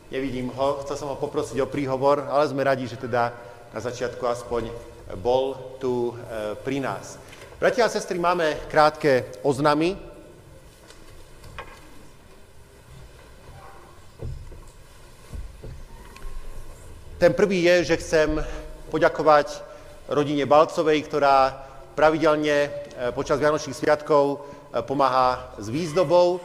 Nevidím 0.09 0.49
ho, 0.49 0.81
chcel 0.81 0.97
som 0.97 1.13
ho 1.13 1.21
poprosiť 1.21 1.61
o 1.61 1.69
príhovor, 1.69 2.25
ale 2.25 2.49
sme 2.49 2.65
radi, 2.65 2.89
že 2.89 2.97
teda 2.97 3.37
na 3.69 3.77
začiatku 3.77 4.25
aspoň 4.25 4.73
bol 5.21 5.77
tu 5.77 6.17
e, 6.17 6.57
pri 6.65 6.81
nás. 6.81 7.21
Bratia 7.61 7.85
a 7.85 7.93
sestry, 7.93 8.17
máme 8.17 8.65
krátke 8.65 9.29
oznamy. 9.45 10.08
Ten 17.19 17.35
prvý 17.35 17.67
je, 17.67 17.83
že 17.83 17.99
chcem 17.99 18.39
poďakovať 18.87 19.59
rodine 20.07 20.47
Balcovej, 20.47 21.03
ktorá 21.03 21.51
pravidelne 21.91 22.57
e, 22.63 22.69
počas 23.11 23.43
Vianočných 23.43 23.75
sviatkov 23.75 24.23
e, 24.71 24.79
pomáha 24.87 25.51
s 25.59 25.67
výzdobou 25.67 26.39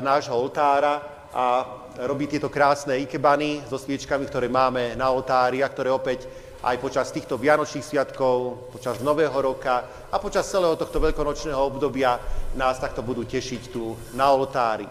nášho 0.00 0.30
oltára 0.30 1.02
a 1.34 1.66
robí 2.06 2.30
tieto 2.30 2.46
krásne 2.46 3.02
ikebany 3.02 3.66
so 3.66 3.76
sviečkami, 3.76 4.24
ktoré 4.30 4.46
máme 4.46 4.94
na 4.94 5.10
oltári 5.10 5.58
a 5.58 5.68
ktoré 5.68 5.90
opäť 5.90 6.30
aj 6.62 6.78
počas 6.78 7.10
týchto 7.10 7.34
Vianočných 7.34 7.84
sviatkov, 7.84 8.70
počas 8.70 9.02
Nového 9.02 9.34
roka 9.34 10.06
a 10.06 10.16
počas 10.22 10.46
celého 10.46 10.78
tohto 10.78 11.02
veľkonočného 11.02 11.58
obdobia 11.58 12.16
nás 12.54 12.78
takto 12.78 13.02
budú 13.02 13.26
tešiť 13.26 13.62
tu 13.74 13.98
na 14.14 14.30
oltári. 14.30 14.86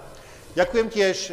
Ďakujem 0.56 0.88
tiež 0.88 1.18
e, 1.28 1.32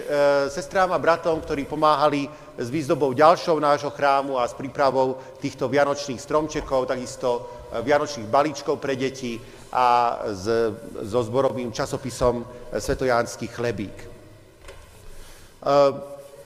sestrám 0.50 0.90
a 0.90 0.98
bratom, 0.98 1.38
ktorí 1.38 1.62
pomáhali 1.62 2.26
s 2.58 2.66
výzdobou 2.66 3.14
ďalšou 3.14 3.54
nášho 3.62 3.94
chrámu 3.94 4.34
a 4.34 4.50
s 4.50 4.58
prípravou 4.58 5.14
týchto 5.38 5.70
vianočných 5.70 6.18
stromčekov, 6.18 6.90
takisto 6.90 7.46
e, 7.70 7.86
vianočných 7.86 8.26
balíčkov 8.26 8.82
pre 8.82 8.98
deti 8.98 9.38
a 9.70 10.18
s, 10.26 10.74
so 11.06 11.22
zborovým 11.22 11.70
časopisom 11.70 12.42
Svetojánsky 12.74 13.46
chlebík. 13.46 14.10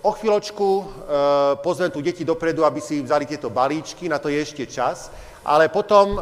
O 0.04 0.12
chvíľočku 0.12 0.68
e, 0.68 0.84
pozvem 1.64 1.88
tu 1.88 2.04
deti 2.04 2.28
dopredu, 2.28 2.68
aby 2.68 2.84
si 2.84 3.00
vzali 3.00 3.24
tieto 3.24 3.48
balíčky, 3.48 4.04
na 4.04 4.20
to 4.20 4.28
je 4.28 4.36
ešte 4.36 4.68
čas, 4.68 5.08
ale 5.48 5.72
potom 5.72 6.14
e, 6.14 6.20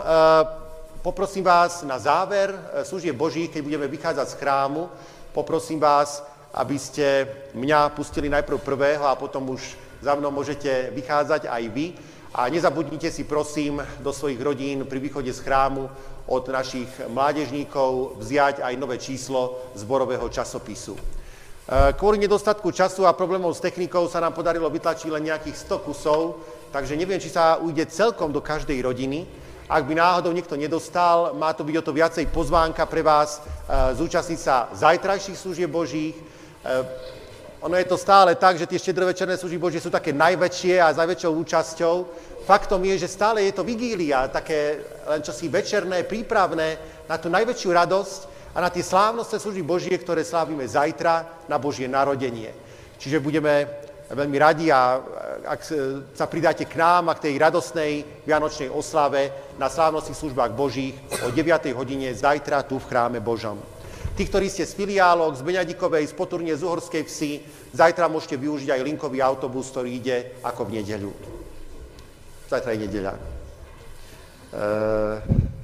poprosím 1.02 1.42
vás 1.42 1.82
na 1.82 1.98
záver 1.98 2.54
e, 2.54 2.86
služie 2.86 3.10
Boží, 3.10 3.50
keď 3.50 3.60
budeme 3.60 3.90
vychádzať 3.90 4.26
z 4.30 4.38
chrámu, 4.38 4.86
poprosím 5.34 5.82
vás, 5.82 6.22
aby 6.54 6.78
ste 6.78 7.26
mňa 7.54 7.90
pustili 7.92 8.30
najprv 8.30 8.62
prvého 8.62 9.04
a 9.04 9.18
potom 9.18 9.50
už 9.50 9.74
za 9.98 10.14
mnou 10.14 10.30
môžete 10.30 10.94
vychádzať 10.94 11.50
aj 11.50 11.62
vy. 11.74 11.86
A 12.34 12.50
nezabudnite 12.50 13.10
si 13.14 13.22
prosím 13.22 13.78
do 14.02 14.10
svojich 14.10 14.42
rodín 14.42 14.86
pri 14.86 14.98
východe 14.98 15.30
z 15.30 15.38
chrámu 15.38 15.86
od 16.26 16.44
našich 16.50 16.88
mládežníkov 17.06 18.18
vziať 18.18 18.62
aj 18.62 18.74
nové 18.74 18.98
číslo 18.98 19.70
zborového 19.78 20.26
časopisu. 20.30 20.98
Eh, 21.64 21.96
kvôli 21.96 22.20
nedostatku 22.20 22.68
času 22.76 23.08
a 23.08 23.16
problémov 23.16 23.56
s 23.56 23.64
technikou 23.64 24.04
sa 24.04 24.20
nám 24.20 24.36
podarilo 24.36 24.68
vytlačiť 24.68 25.08
len 25.08 25.32
nejakých 25.32 25.56
100 25.64 25.80
kusov, 25.80 26.44
takže 26.68 26.92
neviem, 26.92 27.16
či 27.16 27.32
sa 27.32 27.56
ujde 27.56 27.88
celkom 27.88 28.28
do 28.28 28.44
každej 28.44 28.84
rodiny. 28.84 29.24
Ak 29.64 29.88
by 29.88 29.96
náhodou 29.96 30.28
niekto 30.36 30.60
nedostal, 30.60 31.32
má 31.32 31.56
to 31.56 31.64
byť 31.64 31.76
o 31.80 31.86
to 31.88 31.96
viacej 31.96 32.28
pozvánka 32.28 32.84
pre 32.84 33.00
vás 33.00 33.40
eh, 33.40 33.96
zúčastniť 33.96 34.40
sa 34.40 34.68
zajtrajších 34.76 35.40
služieb 35.40 35.72
Božích. 35.72 36.33
Eh, 36.64 36.84
ono 37.60 37.76
je 37.76 37.84
to 37.84 37.96
stále 37.96 38.34
tak, 38.36 38.58
že 38.60 38.68
tie 38.68 38.80
štedrovečerné 38.80 39.40
služby 39.40 39.58
Božie 39.58 39.80
sú 39.80 39.88
také 39.88 40.12
najväčšie 40.12 40.80
a 40.80 40.92
s 40.92 41.00
najväčšou 41.00 41.32
účasťou. 41.32 41.94
Faktom 42.44 42.84
je, 42.84 43.04
že 43.04 43.08
stále 43.08 43.40
je 43.48 43.56
to 43.56 43.64
vigília, 43.64 44.28
také 44.28 44.84
len 45.08 45.24
čosi 45.24 45.48
večerné, 45.48 46.04
prípravné 46.04 46.76
na 47.08 47.16
tú 47.16 47.32
najväčšiu 47.32 47.70
radosť, 47.72 48.20
a 48.54 48.62
na 48.62 48.70
tie 48.70 48.86
slávnostné 48.86 49.42
služby 49.42 49.62
Božie, 49.66 49.98
ktoré 49.98 50.22
slávime 50.22 50.62
zajtra 50.62 51.42
na 51.50 51.58
Božie 51.58 51.90
narodenie. 51.90 52.54
Čiže 53.02 53.18
budeme 53.18 53.66
veľmi 54.14 54.38
radi 54.38 54.70
a 54.70 55.02
ak 55.42 55.60
sa 56.14 56.30
pridáte 56.30 56.62
k 56.62 56.78
nám 56.78 57.10
a 57.10 57.18
k 57.18 57.28
tej 57.28 57.34
radosnej 57.42 58.22
vianočnej 58.22 58.70
oslave 58.70 59.34
na 59.58 59.66
slávnostných 59.66 60.14
službách 60.14 60.54
Božích 60.54 60.94
o 61.26 61.34
9. 61.34 61.74
hodine 61.74 62.14
zajtra 62.14 62.62
tu 62.62 62.78
v 62.78 62.86
chráme 62.86 63.18
Božom. 63.18 63.73
Tí, 64.14 64.22
ktorí 64.30 64.46
ste 64.46 64.62
z 64.62 64.78
filiálok, 64.78 65.34
z 65.34 65.42
Beňadikovej, 65.42 66.06
z 66.06 66.14
Poturnie, 66.14 66.54
z 66.54 66.62
Uhorskej 66.62 67.02
vsi, 67.02 67.32
zajtra 67.74 68.06
môžete 68.06 68.38
využiť 68.38 68.70
aj 68.70 68.86
linkový 68.86 69.18
autobus, 69.18 69.74
ktorý 69.74 69.90
ide 69.90 70.38
ako 70.46 70.70
v 70.70 70.78
nedeľu. 70.78 71.12
Zajtra 72.46 72.78
je 72.78 72.82
nedeľa. 72.86 73.12
E- 74.54 75.54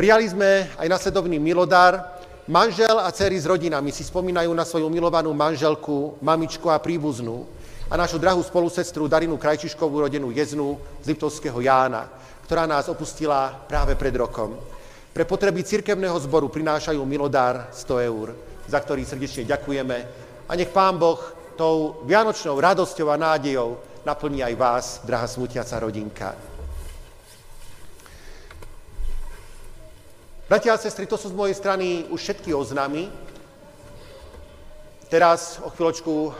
Prijali 0.00 0.24
sme 0.32 0.64
aj 0.80 0.88
nasledovný 0.88 1.36
milodár. 1.36 2.00
Manžel 2.48 2.96
a 2.96 3.12
dcery 3.12 3.36
s 3.36 3.44
rodinami 3.44 3.92
si 3.92 4.00
spomínajú 4.00 4.48
na 4.56 4.64
svoju 4.64 4.88
milovanú 4.88 5.28
manželku, 5.36 6.16
mamičku 6.24 6.72
a 6.72 6.80
príbuznú 6.80 7.44
a 7.90 8.00
našu 8.00 8.16
drahú 8.16 8.40
spolusestru 8.40 9.12
Darinu 9.12 9.36
Krajčiškovú, 9.36 10.00
rodenú 10.00 10.32
Jeznu 10.32 10.80
z 11.04 11.10
Liptovského 11.12 11.60
Jána, 11.60 12.08
ktorá 12.48 12.64
nás 12.64 12.88
opustila 12.88 13.52
práve 13.68 13.92
pred 13.92 14.16
rokom. 14.16 14.56
Pre 15.10 15.24
potreby 15.26 15.66
cirkevného 15.66 16.14
zboru 16.22 16.46
prinášajú 16.46 17.02
milodár 17.02 17.66
100 17.74 18.08
eur, 18.10 18.38
za 18.70 18.78
ktorý 18.78 19.02
srdečne 19.02 19.42
ďakujeme 19.42 19.98
a 20.46 20.52
nech 20.54 20.70
Pán 20.70 21.02
Boh 21.02 21.18
tou 21.58 22.06
vianočnou 22.06 22.54
radosťou 22.54 23.10
a 23.10 23.18
nádejou 23.18 23.74
naplní 24.06 24.40
aj 24.46 24.54
vás, 24.54 24.84
drahá 25.02 25.26
smutiaca 25.26 25.76
rodinka. 25.82 26.32
Bratia 30.46 30.74
a 30.74 30.82
sestry, 30.82 31.06
to 31.06 31.14
sú 31.14 31.30
z 31.30 31.38
mojej 31.38 31.54
strany 31.54 32.06
už 32.10 32.18
všetky 32.22 32.50
oznámy. 32.50 33.06
Teraz 35.06 35.62
o 35.62 35.70
chvíľočku 35.70 36.34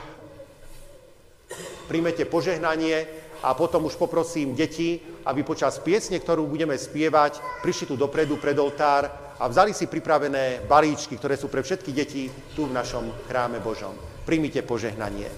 príjmete 1.86 2.26
požehnanie 2.26 3.06
a 3.42 3.56
potom 3.56 3.88
už 3.88 3.96
poprosím 3.96 4.52
deti, 4.52 5.00
aby 5.24 5.40
počas 5.42 5.80
piesne, 5.80 6.20
ktorú 6.20 6.44
budeme 6.44 6.76
spievať, 6.76 7.62
prišli 7.64 7.92
tu 7.92 7.94
dopredu 7.96 8.36
pred 8.36 8.56
oltár 8.60 9.08
a 9.40 9.48
vzali 9.48 9.72
si 9.72 9.88
pripravené 9.88 10.68
balíčky, 10.68 11.16
ktoré 11.16 11.40
sú 11.40 11.48
pre 11.48 11.64
všetky 11.64 11.90
deti 11.96 12.28
tu 12.52 12.68
v 12.68 12.76
našom 12.76 13.08
chráme 13.24 13.56
Božom. 13.64 13.96
Príjmite 14.28 14.60
požehnanie. 14.60 15.32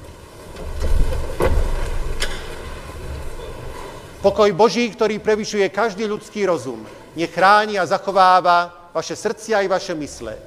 Pokoj 4.22 4.50
Boží, 4.54 4.86
ktorý 4.90 5.18
prevyšuje 5.18 5.66
každý 5.74 6.06
ľudský 6.06 6.46
rozum, 6.46 6.86
nech 7.18 7.34
chráni 7.34 7.74
a 7.78 7.86
zachováva 7.86 8.90
vaše 8.94 9.18
srdcia 9.18 9.62
i 9.62 9.70
vaše 9.70 9.98
mysle. 9.98 10.38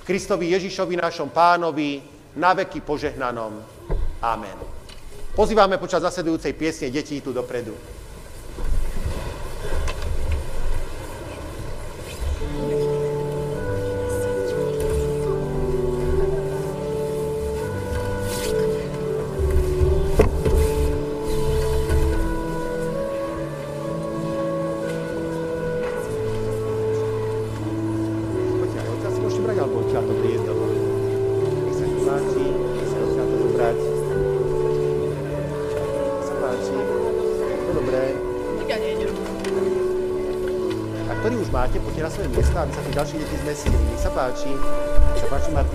V 0.00 0.02
Kristovi 0.04 0.52
Ježišovi, 0.52 1.00
našom 1.00 1.32
pánovi, 1.32 2.04
na 2.36 2.52
veky 2.52 2.84
požehnanom. 2.84 3.64
Amen. 4.20 4.73
Pozývame 5.34 5.82
počas 5.82 6.06
zasledujúcej 6.06 6.54
piesne 6.54 6.94
detí 6.94 7.18
tu 7.18 7.34
dopredu. 7.34 7.74
Ďalšie 43.44 43.68
deti 43.68 43.84
zmestili. 43.94 44.56
Nech 45.12 45.20
sa 45.20 45.28
páči. 45.28 45.73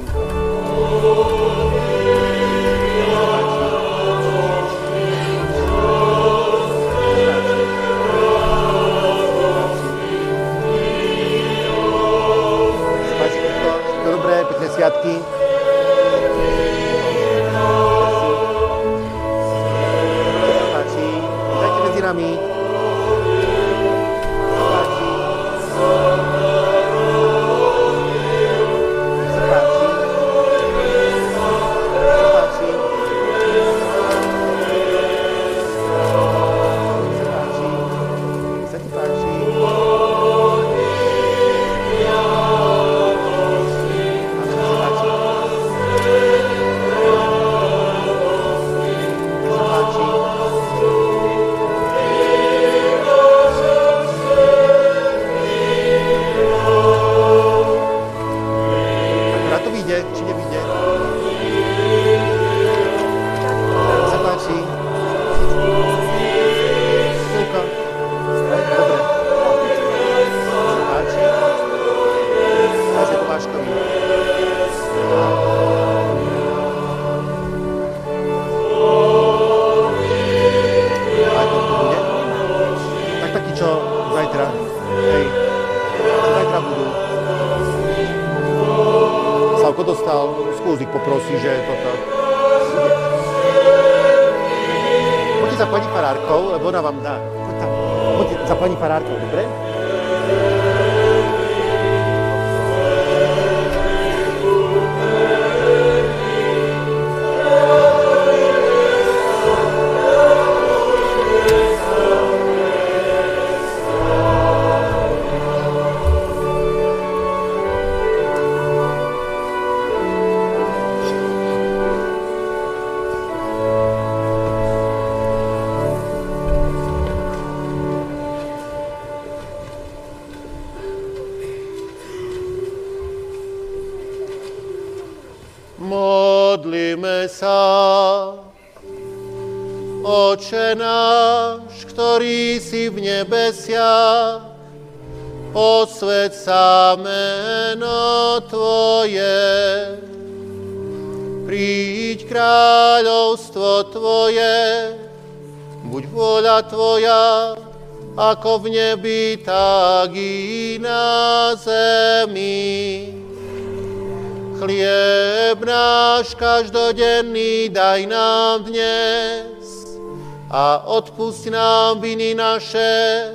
Odpust 171.00 171.48
nám 171.48 172.04
viny 172.04 172.36
naše, 172.36 173.32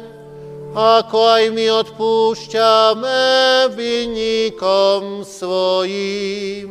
ako 0.76 1.16
aj 1.16 1.44
my 1.56 1.66
odpúšťame 1.80 3.22
vinníkom 3.72 5.24
svojim. 5.24 6.68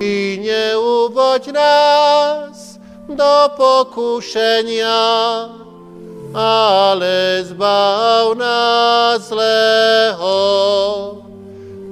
I 0.00 0.40
neuvoď 0.40 1.52
nás 1.52 2.80
do 3.04 3.36
pokušenia, 3.58 5.02
ale 6.32 7.44
zbav 7.44 8.38
nás 8.38 9.28
zlého 9.28 10.38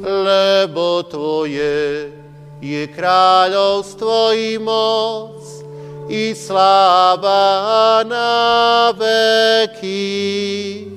lebo 0.09 1.03
Tvoje 1.03 2.13
je 2.59 2.83
kráľovstvo 2.91 4.35
i 4.35 4.59
moc 4.59 5.38
i 6.09 6.33
sláva 6.33 8.01
na 8.09 8.89
veky. 8.97 10.89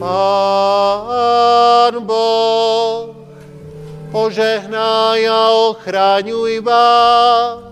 Pán 0.00 1.94
Boh, 2.08 3.12
požehnaj 4.08 5.20
a 5.28 5.40
ochraňuj 5.68 6.64
vás. 6.64 7.71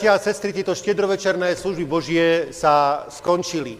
Bratia 0.00 0.16
a 0.16 0.24
sestry, 0.32 0.56
tieto 0.56 0.72
štedrovečerné 0.72 1.52
služby 1.60 1.84
Božie 1.84 2.56
sa 2.56 3.04
skončili. 3.12 3.76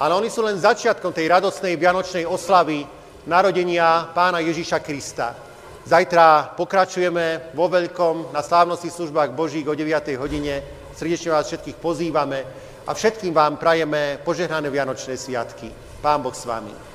Ale 0.00 0.16
oni 0.16 0.32
sú 0.32 0.40
len 0.40 0.56
začiatkom 0.56 1.12
tej 1.12 1.28
radosnej 1.28 1.76
vianočnej 1.76 2.24
oslavy 2.24 2.88
narodenia 3.28 4.08
pána 4.16 4.40
Ježíša 4.40 4.80
Krista. 4.80 5.36
Zajtra 5.84 6.56
pokračujeme 6.56 7.52
vo 7.52 7.68
veľkom 7.68 8.32
na 8.32 8.40
slávnosti 8.40 8.88
službách 8.88 9.36
Božích 9.36 9.68
o 9.68 9.76
9. 9.76 10.16
hodine. 10.16 10.64
Srdečne 10.96 11.36
vás 11.36 11.52
všetkých 11.52 11.76
pozývame 11.76 12.40
a 12.88 12.96
všetkým 12.96 13.36
vám 13.36 13.60
prajeme 13.60 14.16
požehnané 14.24 14.72
Vianočné 14.72 15.20
sviatky. 15.20 15.68
Pán 16.00 16.24
Boh 16.24 16.32
s 16.32 16.48
vami. 16.48 16.89